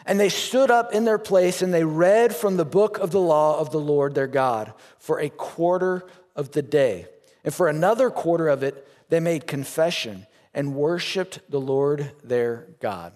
And 0.05 0.17
they 0.17 0.29
stood 0.29 0.71
up 0.71 0.93
in 0.93 1.03
their 1.03 1.17
place 1.17 1.61
and 1.61 1.73
they 1.73 1.83
read 1.83 2.33
from 2.33 2.55
the 2.55 2.63
book 2.63 2.99
of 2.99 3.11
the 3.11 3.19
law 3.19 3.59
of 3.59 3.71
the 3.71 3.81
Lord 3.81 4.15
their 4.15 4.27
God 4.27 4.73
for 4.97 5.19
a 5.19 5.27
quarter 5.27 6.05
of 6.37 6.51
the 6.51 6.61
day. 6.61 7.07
And 7.43 7.53
for 7.53 7.67
another 7.67 8.09
quarter 8.09 8.47
of 8.47 8.63
it, 8.63 8.87
they 9.13 9.19
made 9.19 9.45
confession 9.45 10.25
and 10.55 10.73
worshiped 10.73 11.39
the 11.47 11.61
Lord 11.61 12.13
their 12.23 12.69
God. 12.79 13.13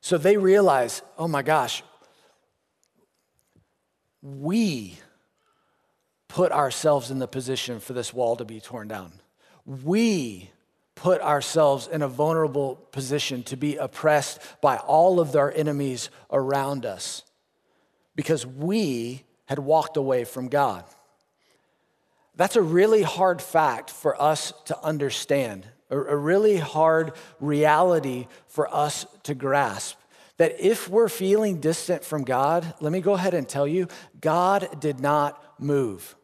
So 0.00 0.16
they 0.16 0.38
realized, 0.38 1.02
oh 1.18 1.28
my 1.28 1.42
gosh, 1.42 1.82
we 4.22 4.98
put 6.28 6.50
ourselves 6.50 7.10
in 7.10 7.18
the 7.18 7.28
position 7.28 7.78
for 7.78 7.92
this 7.92 8.14
wall 8.14 8.36
to 8.36 8.46
be 8.46 8.58
torn 8.58 8.88
down. 8.88 9.12
We 9.66 10.48
put 10.94 11.20
ourselves 11.20 11.86
in 11.86 12.00
a 12.00 12.08
vulnerable 12.08 12.76
position 12.92 13.42
to 13.42 13.56
be 13.58 13.76
oppressed 13.76 14.40
by 14.62 14.78
all 14.78 15.20
of 15.20 15.36
our 15.36 15.52
enemies 15.52 16.08
around 16.32 16.86
us 16.86 17.22
because 18.14 18.46
we 18.46 19.24
had 19.44 19.58
walked 19.58 19.98
away 19.98 20.24
from 20.24 20.48
God. 20.48 20.84
That's 22.36 22.56
a 22.56 22.62
really 22.62 23.02
hard 23.02 23.40
fact 23.40 23.90
for 23.90 24.20
us 24.20 24.52
to 24.66 24.78
understand, 24.82 25.66
a, 25.88 26.16
really 26.16 26.58
hard 26.58 27.12
reality 27.40 28.26
for 28.46 28.72
us 28.72 29.06
to 29.24 29.34
grasp. 29.34 29.98
That 30.36 30.60
if 30.60 30.88
we're 30.90 31.08
feeling 31.08 31.60
distant 31.60 32.04
from 32.04 32.24
God, 32.24 32.74
let 32.80 32.92
me 32.92 33.00
go 33.00 33.14
ahead 33.14 33.32
and 33.32 33.48
tell 33.48 33.66
you, 33.66 33.88
God 34.20 34.80
did 34.80 35.00
not 35.00 35.42
move. 35.58 36.14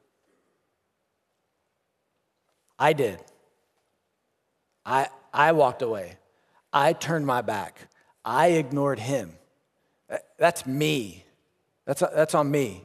I 2.78 2.92
did. 2.92 3.18
I, 4.84 5.08
I 5.32 5.52
walked 5.52 5.80
away. 5.80 6.18
I 6.72 6.92
turned 6.92 7.26
my 7.26 7.40
back. 7.40 7.88
I 8.22 8.48
ignored 8.48 8.98
him. 8.98 9.32
That's 10.36 10.66
me. 10.66 11.24
That's, 11.86 12.00
that's 12.00 12.34
on 12.34 12.50
me. 12.50 12.82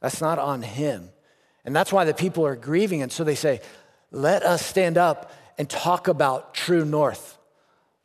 That's 0.00 0.20
not 0.20 0.38
on 0.38 0.62
him. 0.62 1.10
And 1.64 1.74
that's 1.74 1.92
why 1.92 2.04
the 2.04 2.14
people 2.14 2.46
are 2.46 2.56
grieving. 2.56 3.02
And 3.02 3.12
so 3.12 3.24
they 3.24 3.34
say, 3.34 3.60
let 4.10 4.42
us 4.42 4.64
stand 4.64 4.98
up 4.98 5.32
and 5.58 5.68
talk 5.68 6.08
about 6.08 6.54
true 6.54 6.84
north. 6.84 7.38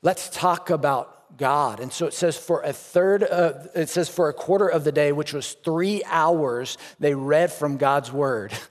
Let's 0.01 0.29
talk 0.29 0.69
about 0.69 1.37
God. 1.37 1.79
And 1.79 1.91
so 1.91 2.05
it 2.05 2.13
says 2.13 2.37
for 2.37 2.61
a 2.61 2.73
third, 2.73 3.23
of, 3.23 3.69
it 3.75 3.89
says 3.89 4.09
for 4.09 4.29
a 4.29 4.33
quarter 4.33 4.67
of 4.67 4.83
the 4.83 4.91
day, 4.91 5.11
which 5.11 5.33
was 5.33 5.53
three 5.53 6.03
hours, 6.05 6.77
they 6.99 7.15
read 7.15 7.51
from 7.51 7.77
God's 7.77 8.11
word. 8.11 8.53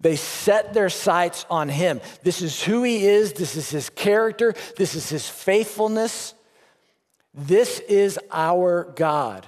They 0.00 0.14
set 0.14 0.74
their 0.74 0.90
sights 0.90 1.44
on 1.50 1.68
him. 1.68 2.00
This 2.22 2.40
is 2.40 2.62
who 2.62 2.84
he 2.84 3.04
is. 3.04 3.32
This 3.32 3.56
is 3.56 3.68
his 3.68 3.90
character. 3.90 4.54
This 4.76 4.94
is 4.94 5.08
his 5.08 5.28
faithfulness. 5.28 6.34
This 7.34 7.80
is 7.80 8.16
our 8.30 8.92
God 8.94 9.44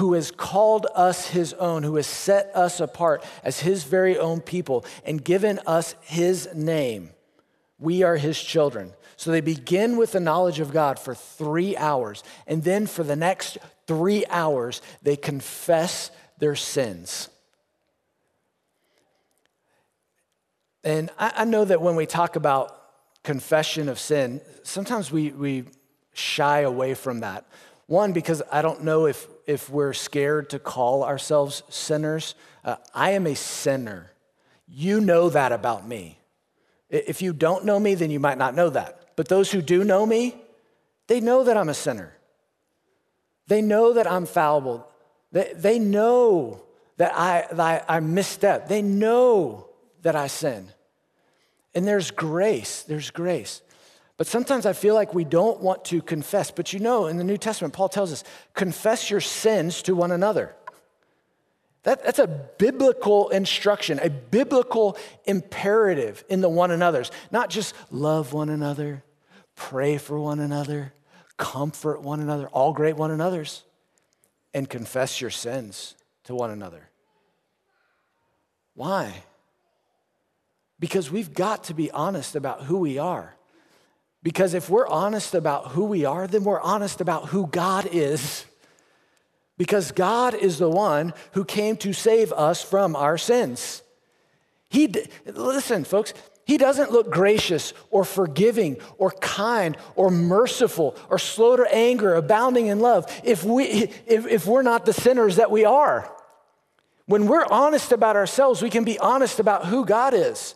who 0.00 0.14
has 0.14 0.30
called 0.30 0.86
us 0.94 1.26
his 1.26 1.52
own, 1.54 1.82
who 1.82 1.96
has 1.96 2.06
set 2.06 2.50
us 2.54 2.80
apart 2.80 3.22
as 3.44 3.60
his 3.60 3.84
very 3.84 4.18
own 4.18 4.40
people 4.40 4.82
and 5.04 5.22
given 5.22 5.60
us 5.66 5.94
his 6.00 6.48
name. 6.54 7.10
We 7.78 8.02
are 8.02 8.16
his 8.16 8.42
children. 8.42 8.94
So 9.18 9.30
they 9.30 9.42
begin 9.42 9.98
with 9.98 10.12
the 10.12 10.20
knowledge 10.20 10.58
of 10.58 10.72
God 10.72 10.98
for 10.98 11.14
three 11.14 11.76
hours. 11.76 12.24
And 12.46 12.64
then 12.64 12.86
for 12.86 13.02
the 13.02 13.14
next 13.14 13.58
three 13.86 14.24
hours, 14.30 14.80
they 15.02 15.16
confess 15.16 16.10
their 16.38 16.56
sins. 16.56 17.28
And 20.82 21.10
I, 21.18 21.44
know 21.44 21.66
that 21.66 21.82
when 21.82 21.94
we 21.94 22.06
talk 22.06 22.36
about 22.36 22.74
confession 23.22 23.90
of 23.90 23.98
sin, 23.98 24.40
sometimes 24.62 25.12
we, 25.12 25.28
we 25.32 25.64
shy 26.14 26.60
away 26.60 26.94
from 26.94 27.20
that. 27.20 27.44
One, 27.90 28.12
because 28.12 28.40
I 28.52 28.62
don't 28.62 28.84
know 28.84 29.06
if, 29.06 29.26
if 29.50 29.68
we're 29.68 29.92
scared 29.92 30.48
to 30.50 30.60
call 30.60 31.02
ourselves 31.02 31.64
sinners. 31.68 32.36
Uh, 32.64 32.76
I 32.94 33.10
am 33.10 33.26
a 33.26 33.34
sinner. 33.34 34.12
You 34.68 35.00
know 35.00 35.28
that 35.28 35.50
about 35.50 35.88
me. 35.88 36.18
If 36.88 37.20
you 37.20 37.32
don't 37.32 37.64
know 37.64 37.80
me, 37.80 37.96
then 37.96 38.12
you 38.12 38.20
might 38.20 38.38
not 38.38 38.54
know 38.54 38.70
that. 38.70 39.10
But 39.16 39.26
those 39.26 39.50
who 39.50 39.60
do 39.60 39.82
know 39.82 40.06
me, 40.06 40.40
they 41.08 41.20
know 41.20 41.42
that 41.42 41.56
I'm 41.56 41.68
a 41.68 41.74
sinner. 41.74 42.12
They 43.48 43.60
know 43.60 43.94
that 43.94 44.08
I'm 44.08 44.24
fallible. 44.24 44.88
They, 45.32 45.52
they 45.56 45.80
know 45.80 46.62
that 46.96 47.12
I, 47.16 47.52
that 47.52 47.86
I, 47.88 47.98
misstep. 47.98 48.68
They 48.68 48.82
know 48.82 49.68
that 50.02 50.14
I 50.14 50.28
sin. 50.28 50.68
And 51.74 51.88
there's 51.88 52.12
grace, 52.12 52.82
there's 52.84 53.10
grace. 53.10 53.62
But 54.20 54.26
sometimes 54.26 54.66
I 54.66 54.74
feel 54.74 54.94
like 54.94 55.14
we 55.14 55.24
don't 55.24 55.62
want 55.62 55.86
to 55.86 56.02
confess. 56.02 56.50
But 56.50 56.74
you 56.74 56.78
know, 56.78 57.06
in 57.06 57.16
the 57.16 57.24
New 57.24 57.38
Testament, 57.38 57.72
Paul 57.72 57.88
tells 57.88 58.12
us 58.12 58.22
confess 58.52 59.08
your 59.08 59.22
sins 59.22 59.80
to 59.84 59.94
one 59.94 60.10
another. 60.10 60.54
That, 61.84 62.04
that's 62.04 62.18
a 62.18 62.26
biblical 62.26 63.30
instruction, 63.30 63.98
a 63.98 64.10
biblical 64.10 64.98
imperative 65.24 66.22
in 66.28 66.42
the 66.42 66.50
one 66.50 66.70
another's. 66.70 67.10
Not 67.30 67.48
just 67.48 67.74
love 67.90 68.34
one 68.34 68.50
another, 68.50 69.02
pray 69.54 69.96
for 69.96 70.20
one 70.20 70.38
another, 70.38 70.92
comfort 71.38 72.02
one 72.02 72.20
another, 72.20 72.46
all 72.48 72.74
great 72.74 72.96
one 72.96 73.12
another's, 73.12 73.64
and 74.52 74.68
confess 74.68 75.22
your 75.22 75.30
sins 75.30 75.94
to 76.24 76.34
one 76.34 76.50
another. 76.50 76.90
Why? 78.74 79.22
Because 80.78 81.10
we've 81.10 81.32
got 81.32 81.64
to 81.64 81.74
be 81.74 81.90
honest 81.90 82.36
about 82.36 82.64
who 82.64 82.76
we 82.76 82.98
are. 82.98 83.34
Because 84.22 84.54
if 84.54 84.68
we're 84.68 84.88
honest 84.88 85.34
about 85.34 85.68
who 85.68 85.84
we 85.84 86.04
are, 86.04 86.26
then 86.26 86.44
we're 86.44 86.60
honest 86.60 87.00
about 87.00 87.28
who 87.28 87.46
God 87.46 87.88
is. 87.90 88.44
Because 89.56 89.92
God 89.92 90.34
is 90.34 90.58
the 90.58 90.68
one 90.68 91.14
who 91.32 91.44
came 91.44 91.76
to 91.78 91.92
save 91.92 92.32
us 92.32 92.62
from 92.62 92.94
our 92.96 93.16
sins. 93.16 93.82
He, 94.68 94.92
listen, 95.26 95.84
folks, 95.84 96.12
he 96.44 96.58
doesn't 96.58 96.90
look 96.90 97.10
gracious 97.10 97.72
or 97.90 98.04
forgiving 98.04 98.78
or 98.98 99.10
kind 99.10 99.76
or 99.94 100.10
merciful 100.10 100.96
or 101.08 101.18
slow 101.18 101.56
to 101.56 101.74
anger, 101.74 102.14
abounding 102.14 102.66
in 102.66 102.80
love 102.80 103.06
if, 103.24 103.44
we, 103.44 103.66
if, 104.06 104.26
if 104.26 104.46
we're 104.46 104.62
not 104.62 104.84
the 104.84 104.92
sinners 104.92 105.36
that 105.36 105.50
we 105.50 105.64
are. 105.64 106.10
When 107.06 107.26
we're 107.26 107.46
honest 107.50 107.92
about 107.92 108.16
ourselves, 108.16 108.62
we 108.62 108.70
can 108.70 108.84
be 108.84 108.98
honest 108.98 109.40
about 109.40 109.66
who 109.66 109.84
God 109.84 110.14
is. 110.14 110.54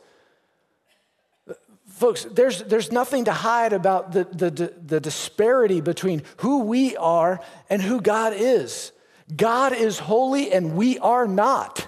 Folks, 1.95 2.25
there's, 2.25 2.61
there's 2.65 2.91
nothing 2.91 3.27
to 3.27 3.33
hide 3.33 3.73
about 3.73 4.11
the, 4.11 4.25
the, 4.25 4.75
the 4.85 4.99
disparity 4.99 5.81
between 5.81 6.25
who 6.39 6.65
we 6.65 6.97
are 6.97 7.41
and 7.71 7.81
who 7.81 8.01
God 8.01 8.33
is. 8.37 8.91
God 9.35 9.73
is 9.73 10.01
holy 10.01 10.53
and 10.53 10.75
we 10.75 10.99
are 10.99 11.29
not. 11.29 11.87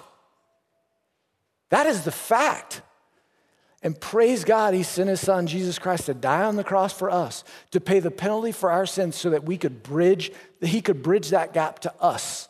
That 1.70 1.86
is 1.86 2.04
the 2.04 2.12
fact. 2.12 2.82
And 3.82 4.00
praise 4.00 4.44
God, 4.44 4.74
He 4.74 4.84
sent 4.84 5.10
His 5.10 5.20
Son, 5.20 5.48
Jesus 5.48 5.76
Christ, 5.76 6.06
to 6.06 6.14
die 6.14 6.44
on 6.44 6.54
the 6.54 6.62
cross 6.62 6.92
for 6.92 7.10
us, 7.10 7.42
to 7.72 7.80
pay 7.80 7.98
the 7.98 8.12
penalty 8.12 8.52
for 8.52 8.70
our 8.70 8.86
sins 8.86 9.16
so 9.16 9.30
that 9.30 9.42
we 9.42 9.58
could 9.58 9.82
bridge, 9.82 10.30
that 10.60 10.68
He 10.68 10.82
could 10.82 11.02
bridge 11.02 11.30
that 11.30 11.52
gap 11.52 11.80
to 11.80 11.92
us. 12.00 12.48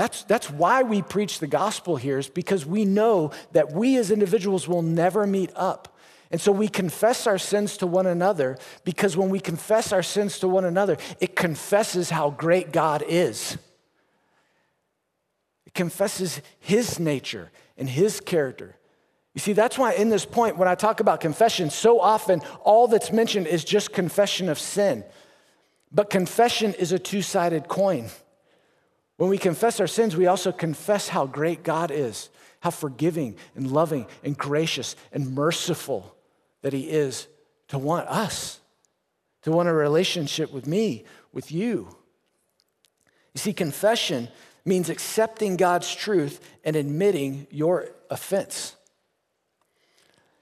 That's, 0.00 0.22
that's 0.22 0.48
why 0.48 0.82
we 0.82 1.02
preach 1.02 1.40
the 1.40 1.46
gospel 1.46 1.96
here, 1.96 2.16
is 2.16 2.30
because 2.30 2.64
we 2.64 2.86
know 2.86 3.32
that 3.52 3.72
we 3.72 3.98
as 3.98 4.10
individuals 4.10 4.66
will 4.66 4.80
never 4.80 5.26
meet 5.26 5.50
up. 5.54 5.94
And 6.30 6.40
so 6.40 6.52
we 6.52 6.68
confess 6.68 7.26
our 7.26 7.36
sins 7.36 7.76
to 7.76 7.86
one 7.86 8.06
another 8.06 8.56
because 8.82 9.14
when 9.14 9.28
we 9.28 9.40
confess 9.40 9.92
our 9.92 10.02
sins 10.02 10.38
to 10.38 10.48
one 10.48 10.64
another, 10.64 10.96
it 11.20 11.36
confesses 11.36 12.08
how 12.08 12.30
great 12.30 12.72
God 12.72 13.04
is. 13.06 13.58
It 15.66 15.74
confesses 15.74 16.40
His 16.60 16.98
nature 16.98 17.50
and 17.76 17.86
His 17.86 18.20
character. 18.20 18.76
You 19.34 19.40
see, 19.40 19.52
that's 19.52 19.76
why 19.76 19.92
in 19.92 20.08
this 20.08 20.24
point, 20.24 20.56
when 20.56 20.66
I 20.66 20.76
talk 20.76 21.00
about 21.00 21.20
confession, 21.20 21.68
so 21.68 22.00
often 22.00 22.40
all 22.64 22.88
that's 22.88 23.12
mentioned 23.12 23.48
is 23.48 23.64
just 23.64 23.92
confession 23.92 24.48
of 24.48 24.58
sin. 24.58 25.04
But 25.92 26.08
confession 26.08 26.72
is 26.72 26.90
a 26.90 26.98
two 26.98 27.20
sided 27.20 27.68
coin. 27.68 28.08
When 29.20 29.28
we 29.28 29.36
confess 29.36 29.80
our 29.80 29.86
sins, 29.86 30.16
we 30.16 30.28
also 30.28 30.50
confess 30.50 31.08
how 31.08 31.26
great 31.26 31.62
God 31.62 31.90
is, 31.90 32.30
how 32.60 32.70
forgiving 32.70 33.36
and 33.54 33.70
loving 33.70 34.06
and 34.24 34.34
gracious 34.34 34.96
and 35.12 35.34
merciful 35.34 36.16
that 36.62 36.72
He 36.72 36.88
is 36.88 37.28
to 37.68 37.76
want 37.76 38.08
us, 38.08 38.60
to 39.42 39.52
want 39.52 39.68
a 39.68 39.74
relationship 39.74 40.50
with 40.50 40.66
me, 40.66 41.04
with 41.34 41.52
you. 41.52 41.94
You 43.34 43.38
see, 43.38 43.52
confession 43.52 44.28
means 44.64 44.88
accepting 44.88 45.58
God's 45.58 45.94
truth 45.94 46.40
and 46.64 46.74
admitting 46.74 47.46
your 47.50 47.90
offense. 48.08 48.74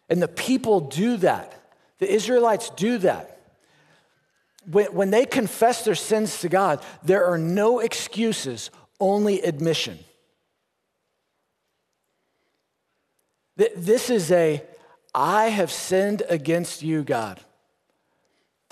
And 0.08 0.22
the 0.22 0.28
people 0.28 0.78
do 0.78 1.16
that. 1.16 1.72
The 1.98 2.08
Israelites 2.08 2.70
do 2.70 2.98
that. 2.98 3.37
When, 4.70 5.10
they 5.10 5.24
confess 5.24 5.84
their 5.84 5.94
sins 5.94 6.40
to 6.40 6.48
God, 6.50 6.84
there 7.02 7.24
are 7.24 7.38
no 7.38 7.78
excuses, 7.78 8.70
only 9.00 9.40
admission. 9.40 9.98
This 13.56 14.10
is 14.10 14.30
a, 14.30 14.62
I 15.14 15.46
have 15.46 15.72
sinned 15.72 16.22
against 16.28 16.82
you, 16.82 17.02
God. 17.02 17.40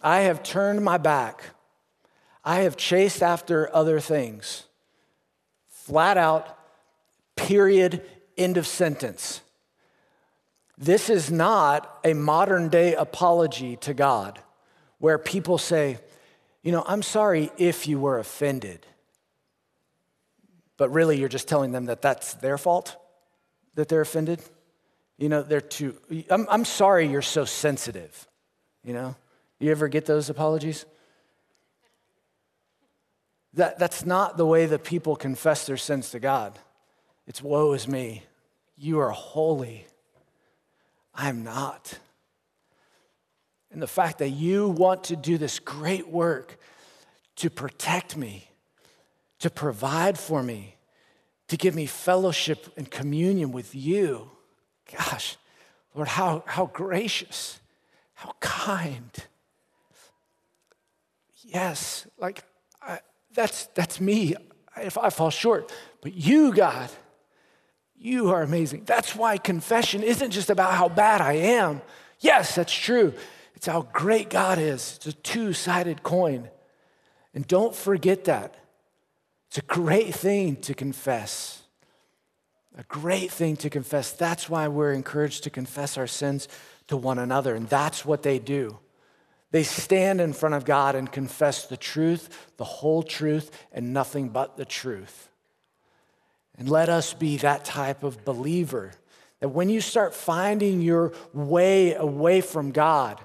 I 0.02 0.20
have 0.20 0.42
turned 0.42 0.84
my 0.84 0.98
back. 0.98 1.42
I 2.44 2.60
have 2.60 2.76
chased 2.76 3.22
after 3.22 3.74
other 3.74 3.98
things. 3.98 4.64
Flat 5.68 6.18
out, 6.18 6.58
period, 7.36 8.02
end 8.36 8.58
of 8.58 8.66
sentence. 8.66 9.40
This 10.76 11.08
is 11.08 11.30
not 11.30 12.00
a 12.04 12.12
modern 12.12 12.68
day 12.68 12.94
apology 12.94 13.76
to 13.76 13.94
God 13.94 14.42
where 14.98 15.18
people 15.18 15.58
say, 15.58 15.98
you 16.62 16.72
know, 16.72 16.84
I'm 16.86 17.02
sorry 17.02 17.50
if 17.58 17.86
you 17.86 18.00
were 18.00 18.18
offended. 18.18 18.86
But 20.76 20.90
really, 20.90 21.18
you're 21.18 21.28
just 21.28 21.48
telling 21.48 21.72
them 21.72 21.86
that 21.86 22.02
that's 22.02 22.34
their 22.34 22.58
fault 22.58 22.96
that 23.76 23.88
they're 23.88 24.00
offended. 24.00 24.40
You 25.16 25.28
know, 25.28 25.42
they're 25.42 25.60
too, 25.60 25.96
I'm, 26.28 26.46
I'm 26.50 26.64
sorry 26.64 27.06
you're 27.06 27.22
so 27.22 27.44
sensitive. 27.44 28.26
You 28.82 28.92
know, 28.92 29.14
you 29.60 29.70
ever 29.70 29.88
get 29.88 30.04
those 30.04 30.28
apologies? 30.28 30.84
That, 33.54 33.78
that's 33.78 34.04
not 34.04 34.36
the 34.36 34.44
way 34.44 34.66
that 34.66 34.84
people 34.84 35.16
confess 35.16 35.66
their 35.66 35.78
sins 35.78 36.10
to 36.10 36.18
God. 36.18 36.58
It's 37.26 37.42
woe 37.42 37.72
is 37.72 37.88
me. 37.88 38.24
You 38.76 38.98
are 38.98 39.10
holy. 39.10 39.86
I'm 41.14 41.42
not. 41.44 41.98
And 43.70 43.82
the 43.82 43.86
fact 43.86 44.18
that 44.18 44.30
you 44.30 44.68
want 44.68 45.04
to 45.04 45.16
do 45.16 45.38
this 45.38 45.58
great 45.58 46.08
work 46.08 46.58
to 47.36 47.50
protect 47.50 48.16
me, 48.16 48.48
to 49.40 49.50
provide 49.50 50.18
for 50.18 50.42
me, 50.42 50.76
to 51.48 51.56
give 51.56 51.74
me 51.74 51.86
fellowship 51.86 52.72
and 52.76 52.90
communion 52.90 53.52
with 53.52 53.74
you. 53.74 54.30
Gosh, 54.96 55.36
Lord, 55.94 56.08
how, 56.08 56.42
how 56.46 56.66
gracious, 56.66 57.60
how 58.14 58.34
kind. 58.40 59.12
Yes, 61.42 62.06
like 62.18 62.42
I, 62.82 63.00
that's, 63.34 63.66
that's 63.74 64.00
me 64.00 64.34
if 64.76 64.98
I 64.98 65.10
fall 65.10 65.30
short. 65.30 65.72
But 66.00 66.14
you, 66.14 66.52
God, 66.52 66.90
you 67.98 68.30
are 68.30 68.42
amazing. 68.42 68.82
That's 68.84 69.14
why 69.14 69.38
confession 69.38 70.02
isn't 70.02 70.30
just 70.30 70.50
about 70.50 70.74
how 70.74 70.88
bad 70.88 71.20
I 71.20 71.34
am. 71.34 71.80
Yes, 72.20 72.54
that's 72.54 72.74
true. 72.74 73.12
It's 73.56 73.66
how 73.66 73.82
great 73.92 74.30
God 74.30 74.58
is. 74.58 74.94
It's 74.96 75.06
a 75.06 75.12
two 75.12 75.52
sided 75.52 76.02
coin. 76.02 76.50
And 77.34 77.46
don't 77.46 77.74
forget 77.74 78.24
that. 78.24 78.54
It's 79.48 79.58
a 79.58 79.62
great 79.62 80.14
thing 80.14 80.56
to 80.62 80.74
confess. 80.74 81.62
A 82.76 82.82
great 82.84 83.30
thing 83.30 83.56
to 83.58 83.70
confess. 83.70 84.12
That's 84.12 84.50
why 84.50 84.68
we're 84.68 84.92
encouraged 84.92 85.44
to 85.44 85.50
confess 85.50 85.96
our 85.96 86.06
sins 86.06 86.48
to 86.88 86.96
one 86.96 87.18
another. 87.18 87.54
And 87.54 87.68
that's 87.68 88.04
what 88.04 88.22
they 88.22 88.38
do. 88.38 88.78
They 89.50 89.62
stand 89.62 90.20
in 90.20 90.34
front 90.34 90.54
of 90.54 90.66
God 90.66 90.94
and 90.94 91.10
confess 91.10 91.66
the 91.66 91.76
truth, 91.78 92.52
the 92.58 92.64
whole 92.64 93.02
truth, 93.02 93.50
and 93.72 93.94
nothing 93.94 94.28
but 94.28 94.58
the 94.58 94.66
truth. 94.66 95.30
And 96.58 96.68
let 96.68 96.88
us 96.88 97.14
be 97.14 97.38
that 97.38 97.64
type 97.64 98.02
of 98.02 98.24
believer 98.24 98.92
that 99.40 99.48
when 99.48 99.68
you 99.68 99.80
start 99.80 100.14
finding 100.14 100.80
your 100.80 101.12
way 101.32 101.94
away 101.94 102.40
from 102.40 102.72
God, 102.72 103.24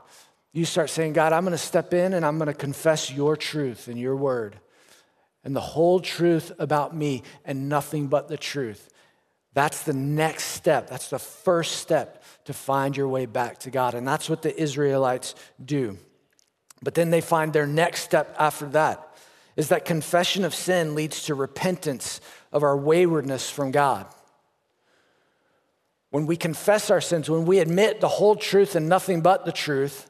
you 0.53 0.65
start 0.65 0.89
saying, 0.89 1.13
God, 1.13 1.31
I'm 1.31 1.43
going 1.43 1.51
to 1.51 1.57
step 1.57 1.93
in 1.93 2.13
and 2.13 2.25
I'm 2.25 2.37
going 2.37 2.47
to 2.47 2.53
confess 2.53 3.11
your 3.11 3.37
truth 3.37 3.87
and 3.87 3.97
your 3.97 4.15
word 4.15 4.59
and 5.43 5.55
the 5.55 5.61
whole 5.61 5.99
truth 5.99 6.51
about 6.59 6.95
me 6.95 7.23
and 7.45 7.69
nothing 7.69 8.07
but 8.07 8.27
the 8.27 8.37
truth. 8.37 8.89
That's 9.53 9.83
the 9.83 9.93
next 9.93 10.45
step. 10.45 10.89
That's 10.89 11.09
the 11.09 11.19
first 11.19 11.77
step 11.77 12.23
to 12.45 12.53
find 12.53 12.95
your 12.95 13.07
way 13.07 13.25
back 13.25 13.59
to 13.59 13.71
God. 13.71 13.95
And 13.95 14.07
that's 14.07 14.29
what 14.29 14.41
the 14.41 14.59
Israelites 14.61 15.35
do. 15.63 15.97
But 16.81 16.95
then 16.95 17.09
they 17.09 17.21
find 17.21 17.53
their 17.53 17.67
next 17.67 18.01
step 18.01 18.35
after 18.39 18.67
that 18.69 19.07
is 19.55 19.69
that 19.69 19.85
confession 19.85 20.45
of 20.45 20.55
sin 20.55 20.95
leads 20.95 21.23
to 21.23 21.35
repentance 21.35 22.21
of 22.51 22.63
our 22.63 22.77
waywardness 22.77 23.49
from 23.49 23.71
God. 23.71 24.07
When 26.11 26.27
we 26.27 26.35
confess 26.35 26.91
our 26.91 27.01
sins, 27.01 27.29
when 27.29 27.45
we 27.45 27.59
admit 27.59 28.01
the 28.01 28.07
whole 28.07 28.35
truth 28.35 28.75
and 28.75 28.87
nothing 28.87 29.21
but 29.21 29.45
the 29.45 29.51
truth, 29.51 30.09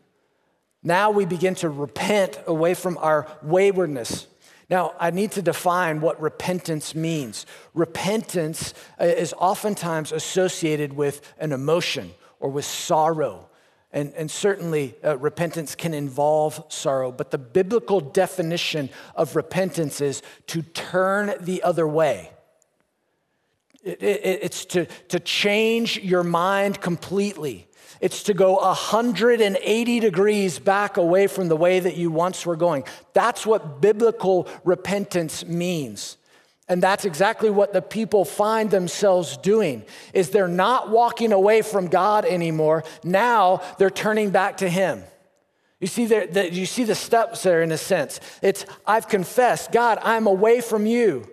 now 0.84 1.12
we 1.12 1.26
begin 1.26 1.54
to 1.56 1.70
repent 1.70 2.40
away 2.48 2.74
from 2.74 2.98
our 2.98 3.28
waywardness. 3.44 4.28
Now, 4.68 4.96
I 5.00 5.12
need 5.12 5.32
to 5.34 5.42
define 5.42 6.02
what 6.02 6.20
repentance 6.20 6.96
means. 6.96 7.46
Repentance 7.76 8.74
uh, 9.00 9.04
is 9.04 9.34
oftentimes 9.38 10.12
associated 10.12 10.94
with 10.94 11.22
an 11.40 11.52
emotion 11.52 12.12
or 12.40 12.50
with 12.50 12.66
sorrow. 12.66 13.50
And, 13.92 14.14
and 14.16 14.32
certainly, 14.32 14.96
uh, 15.04 15.18
repentance 15.18 15.76
can 15.76 15.94
involve 15.94 16.64
sorrow, 16.70 17.12
but 17.12 17.30
the 17.30 17.38
biblical 17.38 18.00
definition 18.00 18.90
of 19.14 19.36
repentance 19.36 20.00
is 20.00 20.24
to 20.48 20.62
turn 20.62 21.34
the 21.42 21.62
other 21.62 21.88
way. 21.88 22.32
It, 23.84 24.02
it, 24.02 24.40
it's 24.44 24.66
to, 24.66 24.86
to 24.86 25.20
change 25.20 25.98
your 26.00 26.24
mind 26.24 26.82
completely. 26.82 27.68
It's 28.00 28.24
to 28.24 28.34
go 28.34 28.56
180 28.56 30.00
degrees 30.00 30.60
back 30.60 30.98
away 30.98 31.28
from 31.28 31.48
the 31.50 31.56
way 31.56 31.80
that 31.80 31.98
you 31.98 32.10
once 32.10 32.46
were 32.46 32.56
going. 32.56 32.84
That's 33.14 33.46
what 33.46 33.80
biblical 33.80 34.48
repentance 34.64 35.46
means. 35.46 36.18
And 36.68 36.82
that's 36.82 37.06
exactly 37.06 37.50
what 37.50 37.74
the 37.74 37.82
people 37.82 38.24
find 38.26 38.72
themselves 38.72 39.38
doing 39.38 39.84
is 40.14 40.30
they're 40.30 40.48
not 40.48 40.90
walking 40.90 41.34
away 41.34 41.62
from 41.62 41.88
God 41.88 42.24
anymore. 42.26 42.84
Now 43.04 43.62
they're 43.78 43.90
turning 43.90 44.30
back 44.32 44.58
to 44.58 44.70
him. 44.70 45.04
You 45.82 45.88
see, 45.88 46.06
the, 46.06 46.30
the, 46.32 46.52
you 46.52 46.66
see 46.66 46.84
the 46.84 46.96
steps 46.96 47.44
there 47.44 47.62
in 47.62 47.72
a 47.72 47.78
sense. 47.78 48.20
It's, 48.42 48.66
I've 48.88 49.08
confessed, 49.08 49.72
God, 49.72 50.00
I'm 50.02 50.28
away 50.28 50.62
from 50.62 50.86
you. 50.86 51.28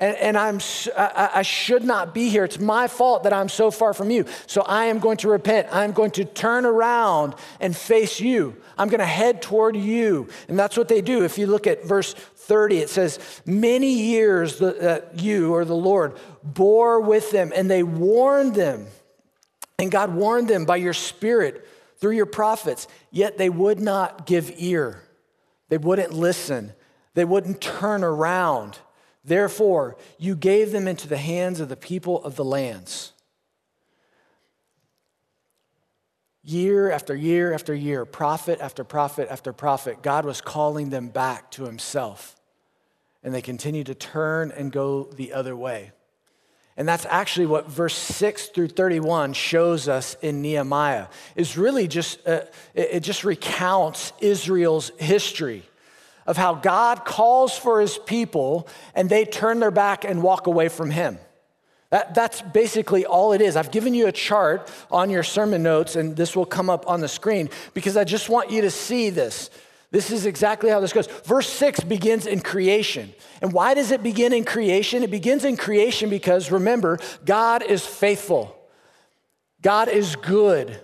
And, 0.00 0.16
and 0.16 0.38
I'm, 0.38 0.60
I, 0.96 1.30
I 1.36 1.42
should 1.42 1.84
not 1.84 2.14
be 2.14 2.30
here. 2.30 2.44
It's 2.44 2.58
my 2.58 2.88
fault 2.88 3.24
that 3.24 3.34
I'm 3.34 3.50
so 3.50 3.70
far 3.70 3.92
from 3.92 4.10
you. 4.10 4.24
So 4.46 4.62
I 4.62 4.86
am 4.86 4.98
going 4.98 5.18
to 5.18 5.28
repent. 5.28 5.68
I'm 5.70 5.92
going 5.92 6.10
to 6.12 6.24
turn 6.24 6.64
around 6.64 7.34
and 7.60 7.76
face 7.76 8.18
you. 8.18 8.56
I'm 8.78 8.88
going 8.88 9.00
to 9.00 9.06
head 9.06 9.42
toward 9.42 9.76
you. 9.76 10.28
And 10.48 10.58
that's 10.58 10.78
what 10.78 10.88
they 10.88 11.02
do. 11.02 11.22
If 11.22 11.36
you 11.36 11.46
look 11.46 11.66
at 11.66 11.84
verse 11.84 12.14
30, 12.14 12.78
it 12.78 12.88
says, 12.88 13.42
Many 13.44 13.92
years 13.92 14.58
that 14.58 14.80
uh, 14.80 15.00
you 15.14 15.52
or 15.52 15.66
the 15.66 15.74
Lord 15.74 16.16
bore 16.42 17.00
with 17.00 17.30
them, 17.30 17.52
and 17.54 17.70
they 17.70 17.82
warned 17.82 18.54
them. 18.54 18.86
And 19.78 19.90
God 19.90 20.14
warned 20.14 20.48
them 20.48 20.64
by 20.64 20.76
your 20.76 20.94
spirit 20.94 21.66
through 21.98 22.12
your 22.12 22.26
prophets, 22.26 22.88
yet 23.10 23.36
they 23.36 23.50
would 23.50 23.78
not 23.78 24.26
give 24.26 24.50
ear. 24.56 25.02
They 25.68 25.78
wouldn't 25.78 26.14
listen. 26.14 26.72
They 27.14 27.26
wouldn't 27.26 27.60
turn 27.60 28.02
around. 28.02 28.78
Therefore, 29.24 29.96
you 30.18 30.34
gave 30.34 30.72
them 30.72 30.88
into 30.88 31.06
the 31.06 31.18
hands 31.18 31.60
of 31.60 31.68
the 31.68 31.76
people 31.76 32.22
of 32.24 32.36
the 32.36 32.44
lands. 32.44 33.12
Year 36.42 36.90
after 36.90 37.14
year 37.14 37.52
after 37.52 37.74
year, 37.74 38.06
prophet 38.06 38.60
after 38.60 38.82
prophet 38.82 39.28
after 39.30 39.52
prophet, 39.52 40.02
God 40.02 40.24
was 40.24 40.40
calling 40.40 40.88
them 40.88 41.08
back 41.08 41.50
to 41.52 41.64
himself. 41.64 42.34
And 43.22 43.34
they 43.34 43.42
continued 43.42 43.86
to 43.86 43.94
turn 43.94 44.50
and 44.50 44.72
go 44.72 45.04
the 45.04 45.34
other 45.34 45.54
way. 45.54 45.92
And 46.78 46.88
that's 46.88 47.04
actually 47.04 47.44
what 47.44 47.68
verse 47.68 47.94
6 47.94 48.46
through 48.46 48.68
31 48.68 49.34
shows 49.34 49.86
us 49.86 50.16
in 50.22 50.40
Nehemiah. 50.40 51.08
Is 51.36 51.58
really 51.58 51.86
just 51.86 52.26
uh, 52.26 52.44
it 52.74 53.00
just 53.00 53.22
recounts 53.22 54.14
Israel's 54.20 54.90
history 54.96 55.68
of 56.30 56.36
how 56.36 56.54
God 56.54 57.04
calls 57.04 57.58
for 57.58 57.80
his 57.80 57.98
people 57.98 58.68
and 58.94 59.10
they 59.10 59.24
turn 59.24 59.58
their 59.58 59.72
back 59.72 60.04
and 60.04 60.22
walk 60.22 60.46
away 60.46 60.68
from 60.68 60.92
him. 60.92 61.18
That, 61.90 62.14
that's 62.14 62.40
basically 62.40 63.04
all 63.04 63.32
it 63.32 63.40
is. 63.40 63.56
I've 63.56 63.72
given 63.72 63.94
you 63.94 64.06
a 64.06 64.12
chart 64.12 64.70
on 64.92 65.10
your 65.10 65.24
sermon 65.24 65.64
notes, 65.64 65.96
and 65.96 66.16
this 66.16 66.36
will 66.36 66.46
come 66.46 66.70
up 66.70 66.88
on 66.88 67.00
the 67.00 67.08
screen 67.08 67.50
because 67.74 67.96
I 67.96 68.04
just 68.04 68.28
want 68.28 68.48
you 68.52 68.60
to 68.60 68.70
see 68.70 69.10
this. 69.10 69.50
This 69.90 70.12
is 70.12 70.24
exactly 70.24 70.70
how 70.70 70.78
this 70.78 70.92
goes. 70.92 71.08
Verse 71.24 71.48
6 71.48 71.80
begins 71.80 72.26
in 72.26 72.42
creation. 72.42 73.12
And 73.42 73.52
why 73.52 73.74
does 73.74 73.90
it 73.90 74.04
begin 74.04 74.32
in 74.32 74.44
creation? 74.44 75.02
It 75.02 75.10
begins 75.10 75.44
in 75.44 75.56
creation 75.56 76.10
because 76.10 76.52
remember, 76.52 77.00
God 77.24 77.64
is 77.64 77.84
faithful, 77.84 78.56
God 79.62 79.88
is 79.88 80.14
good. 80.14 80.80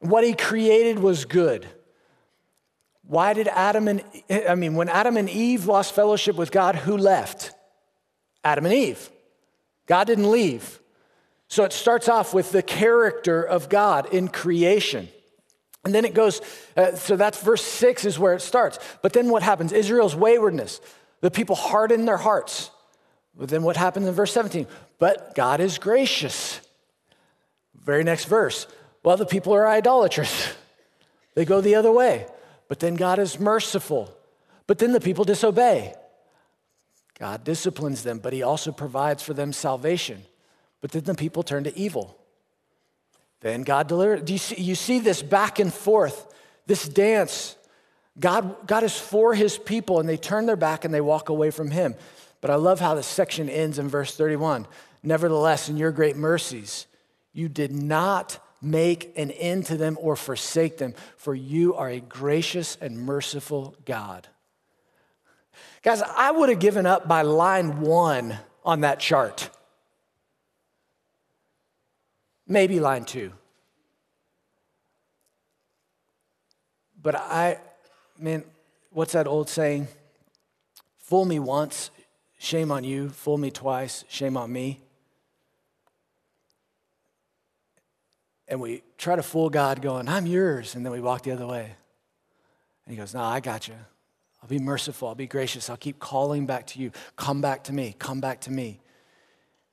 What 0.00 0.24
he 0.24 0.34
created 0.34 0.98
was 0.98 1.24
good. 1.24 1.68
Why 3.06 3.34
did 3.34 3.48
Adam 3.48 3.88
and 3.88 4.02
I 4.30 4.54
mean 4.54 4.74
when 4.74 4.88
Adam 4.88 5.16
and 5.16 5.30
Eve 5.30 5.66
lost 5.66 5.94
fellowship 5.94 6.36
with 6.36 6.50
God, 6.50 6.74
who 6.74 6.96
left? 6.96 7.52
Adam 8.42 8.64
and 8.66 8.74
Eve. 8.74 9.10
God 9.86 10.06
didn't 10.06 10.30
leave. 10.30 10.80
So 11.48 11.64
it 11.64 11.72
starts 11.72 12.08
off 12.08 12.34
with 12.34 12.50
the 12.50 12.62
character 12.62 13.42
of 13.42 13.68
God 13.68 14.12
in 14.12 14.28
creation. 14.28 15.08
And 15.84 15.94
then 15.94 16.04
it 16.04 16.14
goes, 16.14 16.40
uh, 16.76 16.96
so 16.96 17.14
that's 17.14 17.40
verse 17.40 17.62
six 17.62 18.04
is 18.04 18.18
where 18.18 18.34
it 18.34 18.42
starts. 18.42 18.80
But 19.02 19.12
then 19.12 19.28
what 19.28 19.44
happens? 19.44 19.72
Israel's 19.72 20.16
waywardness. 20.16 20.80
The 21.20 21.30
people 21.30 21.54
harden 21.54 22.04
their 22.04 22.16
hearts. 22.16 22.70
But 23.36 23.48
then 23.48 23.62
what 23.62 23.76
happens 23.76 24.06
in 24.06 24.14
verse 24.14 24.32
17? 24.32 24.66
But 24.98 25.34
God 25.34 25.60
is 25.60 25.78
gracious. 25.78 26.60
Very 27.74 28.02
next 28.02 28.24
verse. 28.24 28.66
Well, 29.04 29.16
the 29.16 29.26
people 29.26 29.52
are 29.54 29.66
idolaters. 29.66 30.48
They 31.34 31.44
go 31.44 31.60
the 31.60 31.74
other 31.74 31.92
way. 31.92 32.26
But 32.68 32.80
then 32.80 32.94
God 32.94 33.18
is 33.18 33.38
merciful. 33.38 34.16
But 34.66 34.78
then 34.78 34.92
the 34.92 35.00
people 35.00 35.24
disobey. 35.24 35.94
God 37.18 37.44
disciplines 37.44 38.02
them, 38.02 38.18
but 38.18 38.32
He 38.32 38.42
also 38.42 38.72
provides 38.72 39.22
for 39.22 39.34
them 39.34 39.52
salvation. 39.52 40.22
But 40.80 40.90
then 40.90 41.04
the 41.04 41.14
people 41.14 41.42
turn 41.42 41.64
to 41.64 41.76
evil. 41.78 42.18
Then 43.40 43.62
God 43.62 43.88
delivers. 43.88 44.22
Do 44.22 44.32
you 44.32 44.38
see, 44.38 44.60
you 44.60 44.74
see 44.74 44.98
this 44.98 45.22
back 45.22 45.58
and 45.58 45.72
forth, 45.72 46.34
this 46.66 46.88
dance. 46.88 47.56
God, 48.18 48.66
God 48.66 48.82
is 48.82 48.98
for 48.98 49.34
his 49.34 49.58
people, 49.58 50.00
and 50.00 50.08
they 50.08 50.16
turn 50.16 50.46
their 50.46 50.56
back 50.56 50.84
and 50.84 50.92
they 50.92 51.00
walk 51.00 51.28
away 51.28 51.50
from 51.50 51.70
him. 51.70 51.94
But 52.40 52.50
I 52.50 52.54
love 52.54 52.80
how 52.80 52.94
this 52.94 53.06
section 53.06 53.48
ends 53.48 53.78
in 53.78 53.88
verse 53.88 54.16
31. 54.16 54.66
Nevertheless, 55.02 55.68
in 55.68 55.76
your 55.76 55.92
great 55.92 56.16
mercies, 56.16 56.86
you 57.32 57.48
did 57.48 57.72
not 57.72 58.38
make 58.60 59.12
an 59.16 59.30
end 59.30 59.66
to 59.66 59.76
them 59.76 59.96
or 60.00 60.16
forsake 60.16 60.78
them, 60.78 60.94
for 61.16 61.34
you 61.34 61.74
are 61.74 61.88
a 61.88 62.00
gracious 62.00 62.76
and 62.80 62.98
merciful 62.98 63.74
God. 63.84 64.28
Guys, 65.82 66.02
I 66.02 66.30
would 66.30 66.48
have 66.48 66.58
given 66.58 66.86
up 66.86 67.06
by 67.06 67.22
line 67.22 67.80
one 67.80 68.38
on 68.64 68.80
that 68.80 68.98
chart. 68.98 69.50
Maybe 72.48 72.80
line 72.80 73.04
two. 73.04 73.32
But 77.00 77.14
I, 77.14 77.58
man, 78.18 78.44
what's 78.90 79.12
that 79.12 79.28
old 79.28 79.48
saying? 79.48 79.86
Fool 80.98 81.24
me 81.24 81.38
once, 81.38 81.90
shame 82.36 82.72
on 82.72 82.82
you. 82.82 83.10
Fool 83.10 83.38
me 83.38 83.52
twice, 83.52 84.04
shame 84.08 84.36
on 84.36 84.52
me. 84.52 84.80
And 88.48 88.60
we 88.60 88.82
try 88.96 89.16
to 89.16 89.22
fool 89.22 89.50
God 89.50 89.82
going, 89.82 90.08
I'm 90.08 90.26
yours. 90.26 90.74
And 90.74 90.84
then 90.84 90.92
we 90.92 91.00
walk 91.00 91.22
the 91.22 91.32
other 91.32 91.46
way. 91.46 91.74
And 92.84 92.92
he 92.92 92.96
goes, 92.96 93.14
No, 93.14 93.22
I 93.22 93.40
got 93.40 93.68
you. 93.68 93.74
I'll 94.42 94.48
be 94.48 94.58
merciful. 94.58 95.08
I'll 95.08 95.14
be 95.14 95.26
gracious. 95.26 95.68
I'll 95.68 95.76
keep 95.76 95.98
calling 95.98 96.46
back 96.46 96.68
to 96.68 96.78
you. 96.78 96.92
Come 97.16 97.40
back 97.40 97.64
to 97.64 97.72
me. 97.72 97.96
Come 97.98 98.20
back 98.20 98.42
to 98.42 98.52
me. 98.52 98.80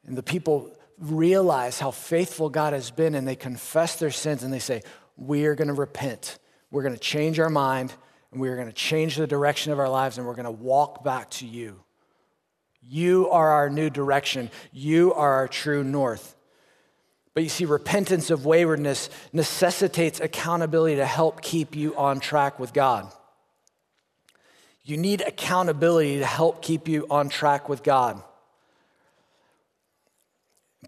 And 0.06 0.18
the 0.18 0.24
people 0.24 0.76
realize 0.98 1.80
how 1.80 1.92
faithful 1.92 2.50
God 2.50 2.74
has 2.74 2.90
been 2.90 3.16
and 3.16 3.28
they 3.28 3.36
confess 3.36 3.98
their 3.98 4.12
sins 4.12 4.44
and 4.44 4.52
they 4.52 4.60
say, 4.60 4.82
We 5.16 5.46
are 5.46 5.56
going 5.56 5.68
to 5.68 5.74
repent. 5.74 6.40
We're 6.72 6.84
going 6.84 6.96
to 6.96 7.00
change 7.00 7.40
our 7.40 7.50
mind 7.50 7.94
and 8.32 8.42
we're 8.42 8.56
going 8.56 8.68
to 8.68 8.74
change 8.74 9.16
the 9.16 9.28
direction 9.28 9.72
of 9.72 9.80
our 9.80 9.90
lives 9.90 10.18
and 10.18 10.26
we're 10.26 10.34
going 10.34 10.46
to 10.46 10.52
walk 10.52 11.04
back 11.04 11.30
to 11.32 11.46
you. 11.46 11.84
You 12.82 13.30
are 13.30 13.50
our 13.50 13.70
new 13.70 13.90
direction. 13.90 14.50
You 14.72 15.14
are 15.14 15.34
our 15.34 15.48
true 15.48 15.84
north. 15.84 16.33
But 17.34 17.44
you 17.44 17.50
see, 17.50 17.66
repentance 17.66 18.30
of 18.30 18.46
waywardness 18.46 19.10
necessitates 19.32 20.20
accountability 20.20 20.98
to 20.98 21.06
help 21.06 21.42
keep 21.42 21.76
you 21.76 21.96
on 21.96 22.20
track 22.20 22.60
with 22.60 22.74
God. 22.74 23.12
You 24.84 24.98
need 24.98 25.22
accountability 25.22 26.20
to 26.20 26.26
help 26.26 26.62
keep 26.62 26.88
you 26.88 27.08
on 27.10 27.30
track 27.30 27.70
with 27.70 27.84
God. 27.84 28.22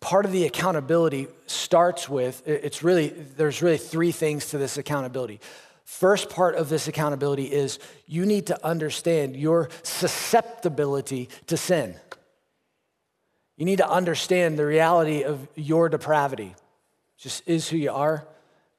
Part 0.01 0.25
of 0.25 0.33
the 0.33 0.45
accountability 0.45 1.27
starts 1.47 2.09
with 2.09 2.45
it's 2.45 2.83
really, 2.83 3.07
there's 3.07 3.61
really 3.61 3.77
three 3.77 4.11
things 4.11 4.49
to 4.49 4.57
this 4.57 4.77
accountability. 4.77 5.39
First 5.85 6.29
part 6.29 6.55
of 6.55 6.67
this 6.67 6.87
accountability 6.87 7.45
is 7.45 7.79
you 8.05 8.25
need 8.25 8.47
to 8.47 8.65
understand 8.65 9.35
your 9.35 9.69
susceptibility 9.83 11.29
to 11.47 11.55
sin. 11.55 11.95
You 13.57 13.65
need 13.65 13.77
to 13.77 13.89
understand 13.89 14.59
the 14.59 14.65
reality 14.65 15.23
of 15.23 15.47
your 15.55 15.89
depravity. 15.89 16.55
It 16.55 17.21
just 17.21 17.43
is 17.47 17.69
who 17.69 17.77
you 17.77 17.91
are, 17.91 18.27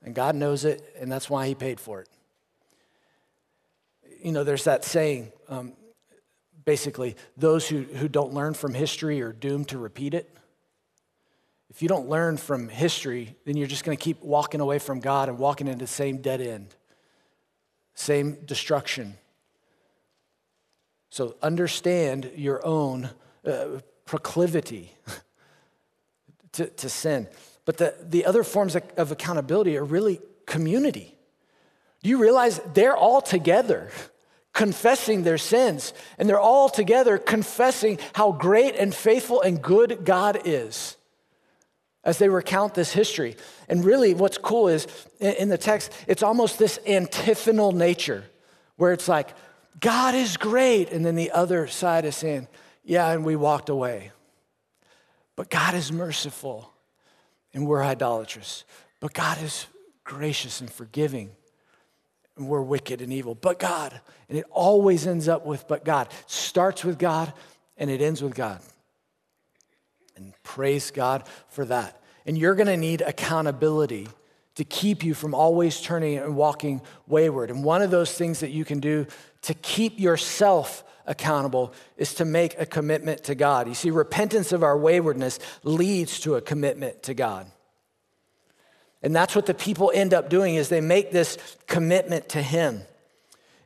and 0.03 0.15
God 0.15 0.35
knows 0.35 0.65
it, 0.65 0.95
and 1.01 1.11
that's 1.11 1.31
why 1.31 1.47
He 1.47 1.55
paid 1.55 1.81
for 1.81 2.03
it. 2.03 2.09
You 4.23 4.33
know, 4.33 4.45
there's 4.45 4.65
that 4.65 4.85
saying 4.85 5.33
um, 5.49 5.73
basically, 6.67 7.17
those 7.39 7.67
who, 7.67 7.83
who 7.83 8.09
don't 8.09 8.35
learn 8.35 8.53
from 8.53 8.75
history 8.75 9.23
are 9.23 9.33
doomed 9.33 9.69
to 9.69 9.79
repeat 9.79 10.13
it. 10.13 10.31
If 11.71 11.81
you 11.81 11.89
don't 11.89 12.09
learn 12.09 12.37
from 12.37 12.69
history, 12.69 13.37
then 13.45 13.57
you're 13.57 13.67
just 13.67 13.85
going 13.85 13.97
to 13.97 14.03
keep 14.03 14.23
walking 14.23 14.61
away 14.61 14.79
from 14.79 15.01
God 15.01 15.29
and 15.29 15.39
walking 15.39 15.69
into 15.69 15.85
the 15.85 15.87
same 15.87 16.19
dead 16.19 16.41
end, 16.41 16.75
same 17.95 18.39
destruction. 18.45 19.17
So 21.11 21.37
understand 21.41 22.31
your 22.35 22.65
own 22.67 23.11
uh, 23.47 23.81
proclivity 24.07 24.93
to, 26.53 26.67
to 26.67 26.89
sin. 26.89 27.29
But 27.65 27.77
the, 27.77 27.95
the 28.01 28.25
other 28.25 28.43
forms 28.43 28.77
of, 28.97 29.13
accountability 29.13 29.77
are 29.77 29.85
really 29.85 30.21
community. 30.47 31.17
Do 32.03 32.09
you 32.09 32.19
realize 32.19 32.61
they're 32.73 32.97
all 32.97 33.21
together 33.21 33.91
confessing 34.55 35.23
their 35.23 35.37
sins, 35.37 35.93
and 36.17 36.27
they're 36.27 36.41
all 36.41 36.71
together 36.71 37.19
confessing 37.19 37.99
how 38.15 38.33
great 38.33 38.75
and 38.77 38.95
faithful 38.95 39.43
and 39.43 39.61
good 39.61 40.03
God 40.05 40.41
is 40.47 40.97
as 42.07 42.19
they 42.19 42.29
recount 42.29 42.73
this 42.73 42.93
history. 42.93 43.37
And 43.69 43.85
really, 43.85 44.15
what's 44.15 44.39
cool 44.39 44.69
is 44.69 44.87
in 45.21 45.51
the 45.51 45.59
text, 45.59 45.93
it's 46.07 46.23
almost 46.23 46.59
this 46.59 46.79
antiphonal 46.87 47.73
nature 47.73 48.25
where 48.77 48.93
it's 48.93 49.09
like, 49.09 49.35
God 49.81 50.15
is 50.15 50.37
great. 50.37 50.91
And 50.91 51.05
then 51.05 51.17
the 51.17 51.33
other 51.33 51.67
side 51.67 52.05
is 52.05 52.17
saying, 52.17 52.49
yeah, 52.87 53.11
and 53.11 53.25
we 53.25 53.35
walked 53.37 53.69
away. 53.69 54.13
But 55.35 55.51
God 55.51 55.75
is 55.75 55.93
merciful, 55.93 56.73
and 57.53 57.67
we're 57.67 57.83
idolatrous. 57.83 58.65
But 59.01 59.13
God 59.13 59.43
is 59.43 59.67
gracious 60.05 60.61
and 60.61 60.71
forgiving, 60.71 61.31
and 62.37 62.49
we're 62.49 62.63
wicked 62.63 63.03
and 63.03 63.13
evil. 63.13 63.35
But 63.35 63.59
God, 63.59 64.01
and 64.29 64.39
it 64.39 64.47
always 64.51 65.07
ends 65.07 65.29
up 65.29 65.45
with 65.45 65.67
but 65.69 65.85
God. 65.85 66.07
It 66.07 66.31
starts 66.31 66.85
with 66.85 66.99
God, 66.99 67.33
and 67.77 67.91
it 67.91 68.01
ends 68.01 68.23
with 68.23 68.35
God. 68.35 68.61
And 70.17 70.33
praise 70.45 70.91
God 70.91 71.25
for 71.49 71.65
that. 71.67 72.01
And 72.25 72.39
you're 72.39 72.55
going 72.55 72.69
to 72.69 72.77
need 72.77 73.03
accountability 73.03 74.09
to 74.55 74.65
keep 74.65 75.05
you 75.05 75.13
from 75.13 75.35
always 75.35 75.81
turning 75.81 76.19
and 76.19 76.37
walking 76.37 76.81
wayward. 77.07 77.51
And 77.51 77.63
one 77.63 77.83
of 77.83 77.91
those 77.91 78.13
things 78.13 78.41
that 78.41 78.51
you 78.51 78.65
can 78.65 78.81
do 78.81 79.07
to 79.43 79.55
keep 79.55 80.01
yourself 80.01 80.83
accountable 81.07 81.73
is 81.97 82.15
to 82.15 82.25
make 82.25 82.59
a 82.59 82.67
commitment 82.67 83.25
to 83.25 83.35
God. 83.35 83.69
You 83.69 83.75
see, 83.75 83.91
repentance 83.91 84.53
of 84.53 84.63
our 84.63 84.77
waywardness 84.77 85.39
leads 85.63 86.21
to 86.21 86.35
a 86.35 86.41
commitment 86.41 87.05
to 87.05 87.15
God. 87.15 87.47
And 89.03 89.15
that's 89.15 89.37
what 89.37 89.47
the 89.47 89.55
people 89.55 89.93
end 89.95 90.13
up 90.13 90.29
doing 90.29 90.57
is 90.57 90.69
they 90.69 90.81
make 90.81 91.13
this 91.13 91.39
commitment 91.67 92.31
to 92.31 92.43
him. 92.43 92.83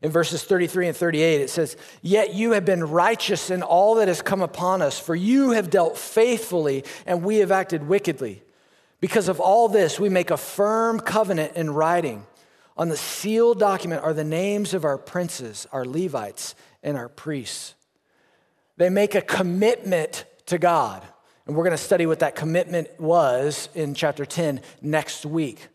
In 0.02 0.10
verses 0.10 0.42
33 0.42 0.88
and 0.88 0.96
38 0.96 1.40
it 1.40 1.50
says, 1.50 1.76
"Yet 2.02 2.34
you 2.34 2.52
have 2.52 2.64
been 2.64 2.84
righteous 2.84 3.50
in 3.50 3.62
all 3.62 3.96
that 3.96 4.08
has 4.08 4.22
come 4.22 4.40
upon 4.40 4.80
us, 4.82 4.98
for 4.98 5.14
you 5.14 5.50
have 5.50 5.70
dealt 5.70 5.98
faithfully 5.98 6.84
and 7.06 7.22
we 7.22 7.38
have 7.38 7.52
acted 7.52 7.86
wickedly. 7.86 8.42
Because 9.00 9.28
of 9.28 9.40
all 9.40 9.68
this 9.68 10.00
we 10.00 10.08
make 10.08 10.30
a 10.30 10.36
firm 10.36 11.00
covenant 11.00 11.52
in 11.54 11.72
writing. 11.72 12.26
On 12.76 12.88
the 12.88 12.96
sealed 12.96 13.58
document 13.58 14.02
are 14.02 14.14
the 14.14 14.24
names 14.24 14.72
of 14.72 14.86
our 14.86 14.96
princes, 14.96 15.66
our 15.70 15.84
Levites, 15.84 16.54
and 16.82 16.96
our 16.96 17.08
priests. 17.08 17.74
They 18.76 18.88
make 18.88 19.14
a 19.14 19.20
commitment 19.20 20.24
to 20.46 20.58
God. 20.58 21.06
And 21.46 21.56
we're 21.56 21.64
going 21.64 21.76
to 21.76 21.82
study 21.82 22.06
what 22.06 22.20
that 22.20 22.34
commitment 22.34 22.88
was 23.00 23.68
in 23.74 23.94
chapter 23.94 24.24
10 24.24 24.60
next 24.80 25.26
week. 25.26 25.68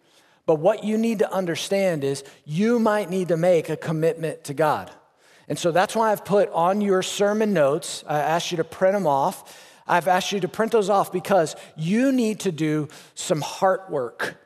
But 0.46 0.56
what 0.56 0.84
you 0.84 0.98
need 0.98 1.20
to 1.20 1.32
understand 1.32 2.04
is 2.04 2.24
you 2.46 2.80
might 2.80 3.10
need 3.10 3.30
to 3.30 3.38
make 3.38 3.70
a 3.70 3.78
commitment 3.78 4.44
to 4.46 4.54
God. 4.54 4.92
And 5.48 5.58
so 5.58 5.72
that's 5.72 5.96
why 5.96 6.12
I've 6.12 6.26
put 6.26 6.50
on 6.50 6.82
your 6.82 7.04
sermon 7.04 7.54
notes, 7.54 8.04
I 8.08 8.20
asked 8.20 8.52
you 8.52 8.58
to 8.58 8.64
print 8.64 8.96
them 8.96 9.08
off. 9.08 9.62
I've 9.88 10.08
asked 10.08 10.32
you 10.32 10.40
to 10.40 10.48
print 10.48 10.72
those 10.72 10.90
off 10.90 11.12
because 11.12 11.56
you 11.76 12.12
need 12.12 12.40
to 12.42 12.52
do 12.52 12.88
some 13.14 13.42
heart 13.42 13.90
work. 13.92 14.38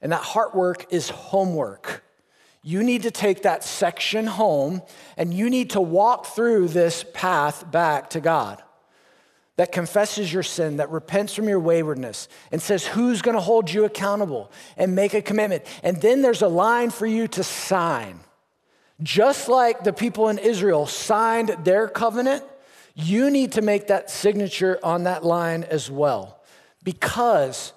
And 0.00 0.12
that 0.12 0.22
heart 0.22 0.54
work 0.54 0.92
is 0.92 1.08
homework. 1.08 2.04
You 2.68 2.82
need 2.82 3.04
to 3.04 3.10
take 3.10 3.44
that 3.44 3.64
section 3.64 4.26
home 4.26 4.82
and 5.16 5.32
you 5.32 5.48
need 5.48 5.70
to 5.70 5.80
walk 5.80 6.26
through 6.26 6.68
this 6.68 7.02
path 7.14 7.70
back 7.70 8.10
to 8.10 8.20
God 8.20 8.62
that 9.56 9.72
confesses 9.72 10.30
your 10.30 10.42
sin, 10.42 10.76
that 10.76 10.90
repents 10.90 11.32
from 11.32 11.48
your 11.48 11.60
waywardness, 11.60 12.28
and 12.52 12.60
says 12.60 12.86
who's 12.86 13.22
to 13.22 13.40
hold 13.40 13.70
you 13.70 13.86
accountable 13.86 14.52
and 14.76 14.94
make 14.94 15.14
a 15.14 15.22
commitment. 15.22 15.64
And 15.82 15.98
then 16.02 16.20
there's 16.20 16.42
a 16.42 16.48
line 16.48 16.90
for 16.90 17.06
you 17.06 17.26
to 17.28 17.42
sign. 17.42 18.20
Just 19.02 19.48
like 19.48 19.82
the 19.82 19.94
people 19.94 20.28
in 20.28 20.36
Israel 20.36 20.84
signed 20.84 21.56
their 21.64 21.88
covenant, 21.88 22.44
you 22.94 23.30
need 23.30 23.52
to 23.52 23.62
make 23.62 23.86
that 23.86 24.10
signature 24.10 24.78
on 24.82 25.04
that 25.04 25.24
line 25.24 25.64
as 25.64 25.90
well. 25.90 26.42
Because 26.84 27.72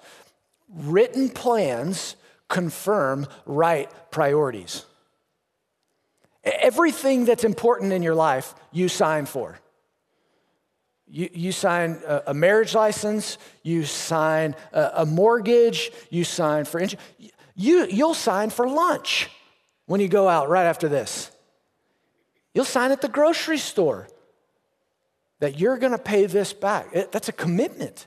written 0.68 1.30
plans 1.30 2.16
confirm 2.52 3.26
right 3.46 3.90
priorities. 4.10 4.84
Everything 6.44 7.24
that's 7.24 7.44
important 7.44 7.92
in 7.92 8.02
your 8.02 8.14
life, 8.14 8.54
you 8.72 8.88
sign 8.88 9.26
for. 9.26 9.58
You, 11.08 11.30
you 11.32 11.52
sign 11.52 12.02
a, 12.06 12.22
a 12.28 12.34
marriage 12.34 12.74
license, 12.74 13.38
you 13.62 13.84
sign 13.84 14.54
a, 14.72 14.90
a 14.96 15.06
mortgage, 15.06 15.90
you 16.10 16.24
sign 16.24 16.64
for, 16.66 16.80
you, 17.54 17.86
you'll 17.86 18.14
sign 18.14 18.50
for 18.50 18.68
lunch 18.68 19.30
when 19.86 20.00
you 20.00 20.08
go 20.08 20.28
out 20.28 20.48
right 20.48 20.66
after 20.66 20.88
this. 20.88 21.30
You'll 22.54 22.64
sign 22.66 22.90
at 22.90 23.00
the 23.00 23.08
grocery 23.08 23.58
store 23.58 24.08
that 25.40 25.58
you're 25.58 25.78
going 25.78 25.92
to 25.92 25.98
pay 25.98 26.26
this 26.26 26.52
back. 26.52 26.88
It, 26.92 27.12
that's 27.12 27.28
a 27.28 27.32
commitment. 27.32 28.06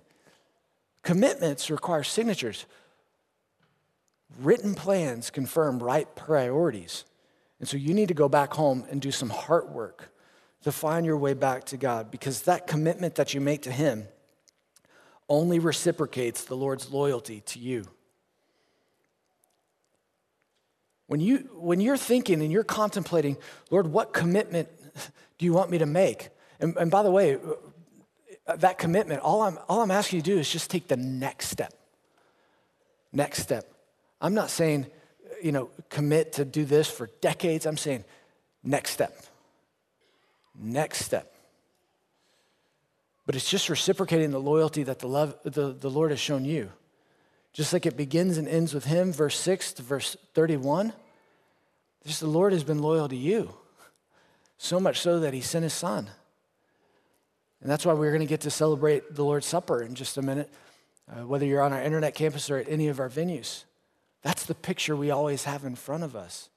Commitments 1.02 1.72
require 1.72 2.04
signatures. 2.04 2.66
Written 4.40 4.76
plans 4.76 5.30
confirm 5.30 5.80
right 5.80 6.14
priorities. 6.16 7.06
And 7.60 7.70
so 7.70 7.78
you 7.78 7.94
need 7.94 8.10
to 8.10 8.14
go 8.14 8.28
back 8.28 8.54
home 8.54 8.86
and 8.90 9.02
do 9.02 9.12
some 9.12 9.30
heart 9.30 9.70
work 9.70 10.12
to 10.64 10.72
find 10.72 11.06
your 11.06 11.18
way 11.18 11.34
back 11.34 11.66
to 11.66 11.78
God 11.78 12.12
because 12.12 12.42
that 12.44 12.68
commitment 12.68 13.16
that 13.16 13.34
you 13.34 13.42
make 13.42 13.62
to 13.64 13.72
Him 13.72 14.08
only 15.30 15.60
reciprocates 15.60 16.46
the 16.46 16.56
Lord's 16.56 16.92
loyalty 16.92 17.42
to 17.42 17.60
you. 17.60 17.88
When, 21.08 21.20
you, 21.20 21.50
when 21.54 21.82
you're 21.82 21.98
thinking 21.98 22.42
and 22.42 22.52
you're 22.52 22.64
contemplating, 22.64 23.38
Lord, 23.70 23.88
what 23.88 24.12
commitment 24.12 24.70
do 25.38 25.46
you 25.46 25.54
want 25.54 25.70
me 25.70 25.78
to 25.78 25.86
make? 25.86 26.30
And, 26.60 26.76
and 26.78 26.90
by 26.90 27.04
the 27.04 27.12
way, 27.12 27.38
that 28.48 28.78
commitment, 28.78 29.22
all 29.22 29.44
I'm, 29.44 29.60
all 29.70 29.82
I'm 29.82 29.92
asking 29.92 30.18
you 30.18 30.24
to 30.24 30.32
do 30.32 30.40
is 30.40 30.52
just 30.52 30.70
take 30.70 30.88
the 30.88 30.98
next 30.98 31.50
step. 31.50 31.74
Next 33.12 33.42
step. 33.42 33.75
I'm 34.22 34.34
not 34.34 34.50
saying, 34.50 34.88
you 35.44 35.52
know, 35.52 35.70
commit 35.90 36.34
to 36.34 36.46
do 36.46 36.66
this 36.66 36.90
for 36.90 37.10
decades. 37.22 37.66
I'm 37.66 37.78
saying, 37.78 38.06
next 38.64 38.92
step. 38.92 39.16
Next 40.58 41.06
step. 41.06 41.36
But 43.26 43.36
it's 43.36 43.50
just 43.50 43.70
reciprocating 43.70 44.32
the 44.32 44.40
loyalty 44.40 44.84
that 44.84 45.00
the, 45.00 45.08
love, 45.08 45.36
the, 45.44 45.74
the 45.74 45.90
Lord 45.90 46.12
has 46.12 46.20
shown 46.20 46.46
you. 46.46 46.72
Just 47.54 47.74
like 47.74 47.86
it 47.86 47.98
begins 47.98 48.38
and 48.38 48.48
ends 48.48 48.74
with 48.74 48.86
Him, 48.86 49.12
verse 49.12 49.38
6 49.40 49.74
to 49.74 49.82
verse 49.82 50.16
31. 50.34 50.94
Just 52.06 52.20
the 52.20 52.28
Lord 52.28 52.54
has 52.54 52.64
been 52.64 52.80
loyal 52.80 53.10
to 53.10 53.16
you. 53.16 53.54
So 54.58 54.80
much 54.80 55.00
so 55.00 55.20
that 55.22 55.34
He 55.34 55.42
sent 55.42 55.64
His 55.64 55.74
Son. 55.74 56.10
And 57.62 57.70
that's 57.70 57.86
why 57.86 57.94
we're 57.94 58.12
going 58.12 58.22
to 58.22 58.28
get 58.28 58.42
to 58.42 58.52
celebrate 58.52 59.16
the 59.16 59.24
Lord's 59.24 59.48
Supper 59.48 59.82
in 59.82 59.96
just 59.96 60.18
a 60.18 60.22
minute, 60.22 60.54
uh, 61.12 61.26
whether 61.26 61.46
you're 61.46 61.64
on 61.64 61.74
our 61.74 61.82
internet 61.82 62.14
campus 62.14 62.50
or 62.50 62.58
at 62.58 62.70
any 62.70 62.90
of 62.90 63.00
our 63.00 63.10
venues. 63.10 63.65
That's 64.26 64.48
the 64.48 64.56
picture 64.56 64.96
we 64.96 65.12
always 65.12 65.44
have 65.44 65.66
in 65.66 65.76
front 65.76 66.04
of 66.04 66.16
us. 66.16 66.50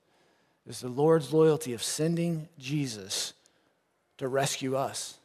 Is 0.66 0.80
the 0.80 0.88
Lord's 0.88 1.34
loyalty 1.34 1.74
of 1.74 1.82
sending 1.82 2.48
Jesus 2.58 3.34
to 4.16 4.26
rescue 4.26 4.74
us 4.74 5.18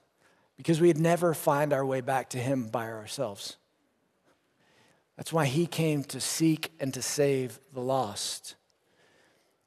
because 0.58 0.82
we'd 0.82 0.98
never 0.98 1.34
find 1.34 1.72
our 1.72 1.86
way 1.86 2.02
back 2.02 2.30
to 2.32 2.38
Him 2.38 2.68
by 2.68 2.88
ourselves. 2.90 3.56
That's 5.16 5.32
why 5.32 5.46
He 5.46 5.66
came 5.66 6.04
to 6.06 6.20
seek 6.20 6.74
and 6.82 6.94
to 6.94 7.02
save 7.02 7.62
the 7.74 7.80
lost. 7.80 8.56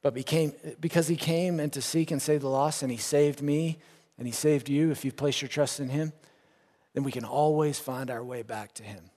But 0.03 0.13
became, 0.13 0.53
because 0.79 1.09
He 1.09 1.17
came 1.17 1.61
and 1.61 1.73
to 1.73 1.81
seek 1.81 2.11
and 2.11 2.21
save 2.21 2.43
the 2.43 2.51
lost, 2.51 2.83
and 2.83 2.93
He 2.93 2.99
saved 2.99 3.41
me 3.41 3.79
and 4.19 4.27
He 4.27 4.33
saved 4.35 4.69
you 4.69 4.91
if 4.91 5.03
you've 5.03 5.17
placed 5.17 5.41
your 5.41 5.49
trust 5.49 5.81
in 5.81 5.89
Him, 5.89 6.13
then 6.93 7.05
we 7.05 7.13
can 7.13 7.25
always 7.25 7.79
find 7.79 8.11
our 8.11 8.23
way 8.23 8.43
back 8.43 8.75
to 8.75 8.83
Him. 8.83 9.11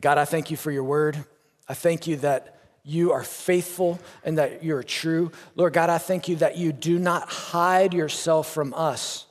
God, 0.00 0.18
I 0.18 0.24
thank 0.24 0.50
you 0.50 0.56
for 0.56 0.70
your 0.70 0.84
word. 0.84 1.24
I 1.68 1.74
thank 1.74 2.06
you 2.06 2.16
that 2.16 2.60
you 2.84 3.12
are 3.12 3.24
faithful 3.24 3.98
and 4.24 4.38
that 4.38 4.62
you're 4.62 4.82
true. 4.82 5.32
Lord 5.56 5.72
God, 5.72 5.88
I 5.88 5.98
thank 5.98 6.28
you 6.28 6.36
that 6.36 6.58
you 6.58 6.72
do 6.72 6.98
not 6.98 7.28
hide 7.28 7.94
yourself 7.94 8.52
from 8.52 8.74
us. 8.74 9.26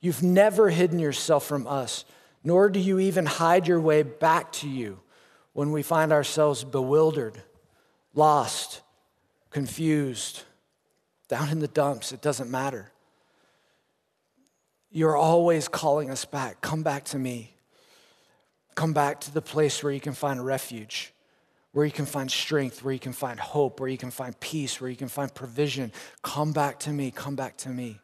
You've 0.00 0.22
never 0.22 0.68
hidden 0.68 0.98
yourself 0.98 1.46
from 1.46 1.66
us, 1.66 2.04
nor 2.44 2.68
do 2.68 2.80
you 2.80 2.98
even 2.98 3.24
hide 3.24 3.66
your 3.66 3.80
way 3.80 4.02
back 4.02 4.52
to 4.52 4.68
you 4.68 5.00
when 5.52 5.70
we 5.72 5.82
find 5.82 6.12
ourselves 6.12 6.64
bewildered, 6.64 7.40
lost, 8.14 8.82
confused, 9.50 10.42
down 11.28 11.48
in 11.48 11.60
the 11.60 11.68
dumps. 11.68 12.12
It 12.12 12.20
doesn't 12.20 12.50
matter. 12.50 12.90
You're 14.90 15.16
always 15.16 15.68
calling 15.68 16.10
us 16.10 16.24
back. 16.24 16.60
Come 16.60 16.82
back 16.82 17.04
to 17.04 17.18
me. 17.18 17.54
Come 18.74 18.92
back 18.92 19.20
to 19.20 19.32
the 19.32 19.42
place 19.42 19.82
where 19.82 19.92
you 19.92 20.00
can 20.00 20.14
find 20.14 20.44
refuge 20.44 21.12
where 21.72 21.86
you 21.86 21.92
can 21.92 22.06
find 22.06 22.30
strength, 22.30 22.84
where 22.84 22.92
you 22.92 23.00
can 23.00 23.12
find 23.12 23.40
hope, 23.40 23.80
where 23.80 23.88
you 23.88 23.98
can 23.98 24.10
find 24.10 24.38
peace, 24.40 24.80
where 24.80 24.90
you 24.90 24.96
can 24.96 25.08
find 25.08 25.34
provision. 25.34 25.90
Come 26.22 26.52
back 26.52 26.78
to 26.80 26.90
me, 26.90 27.10
come 27.10 27.34
back 27.34 27.56
to 27.58 27.70
me. 27.70 27.98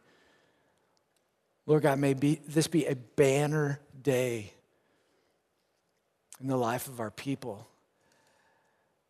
Lord 1.67 1.83
God, 1.83 1.99
may 1.99 2.15
be, 2.15 2.41
this 2.49 2.67
be 2.67 2.87
a 2.87 2.97
banner 2.97 3.79
day 4.03 4.55
in 6.41 6.47
the 6.47 6.57
life 6.57 6.89
of 6.89 6.99
our 6.99 7.11
people 7.11 7.69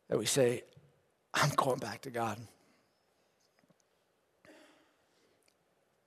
that 0.09 0.19
we 0.19 0.27
say, 0.27 0.65
I'm 1.33 1.51
going 1.51 1.79
back 1.79 2.01
to 2.03 2.11
God. 2.11 2.39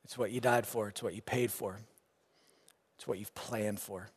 It's 0.03 0.17
what 0.17 0.31
you 0.31 0.41
died 0.41 0.67
for, 0.67 0.89
it's 0.89 1.01
what 1.01 1.15
you 1.15 1.21
paid 1.21 1.51
for, 1.51 1.79
it's 2.97 3.07
what 3.07 3.17
you've 3.17 3.33
planned 3.33 3.79
for. 3.79 4.09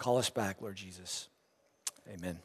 Call 0.00 0.16
us 0.16 0.30
back, 0.30 0.62
Lord 0.62 0.76
Jesus. 0.76 1.28
Amen. 2.10 2.38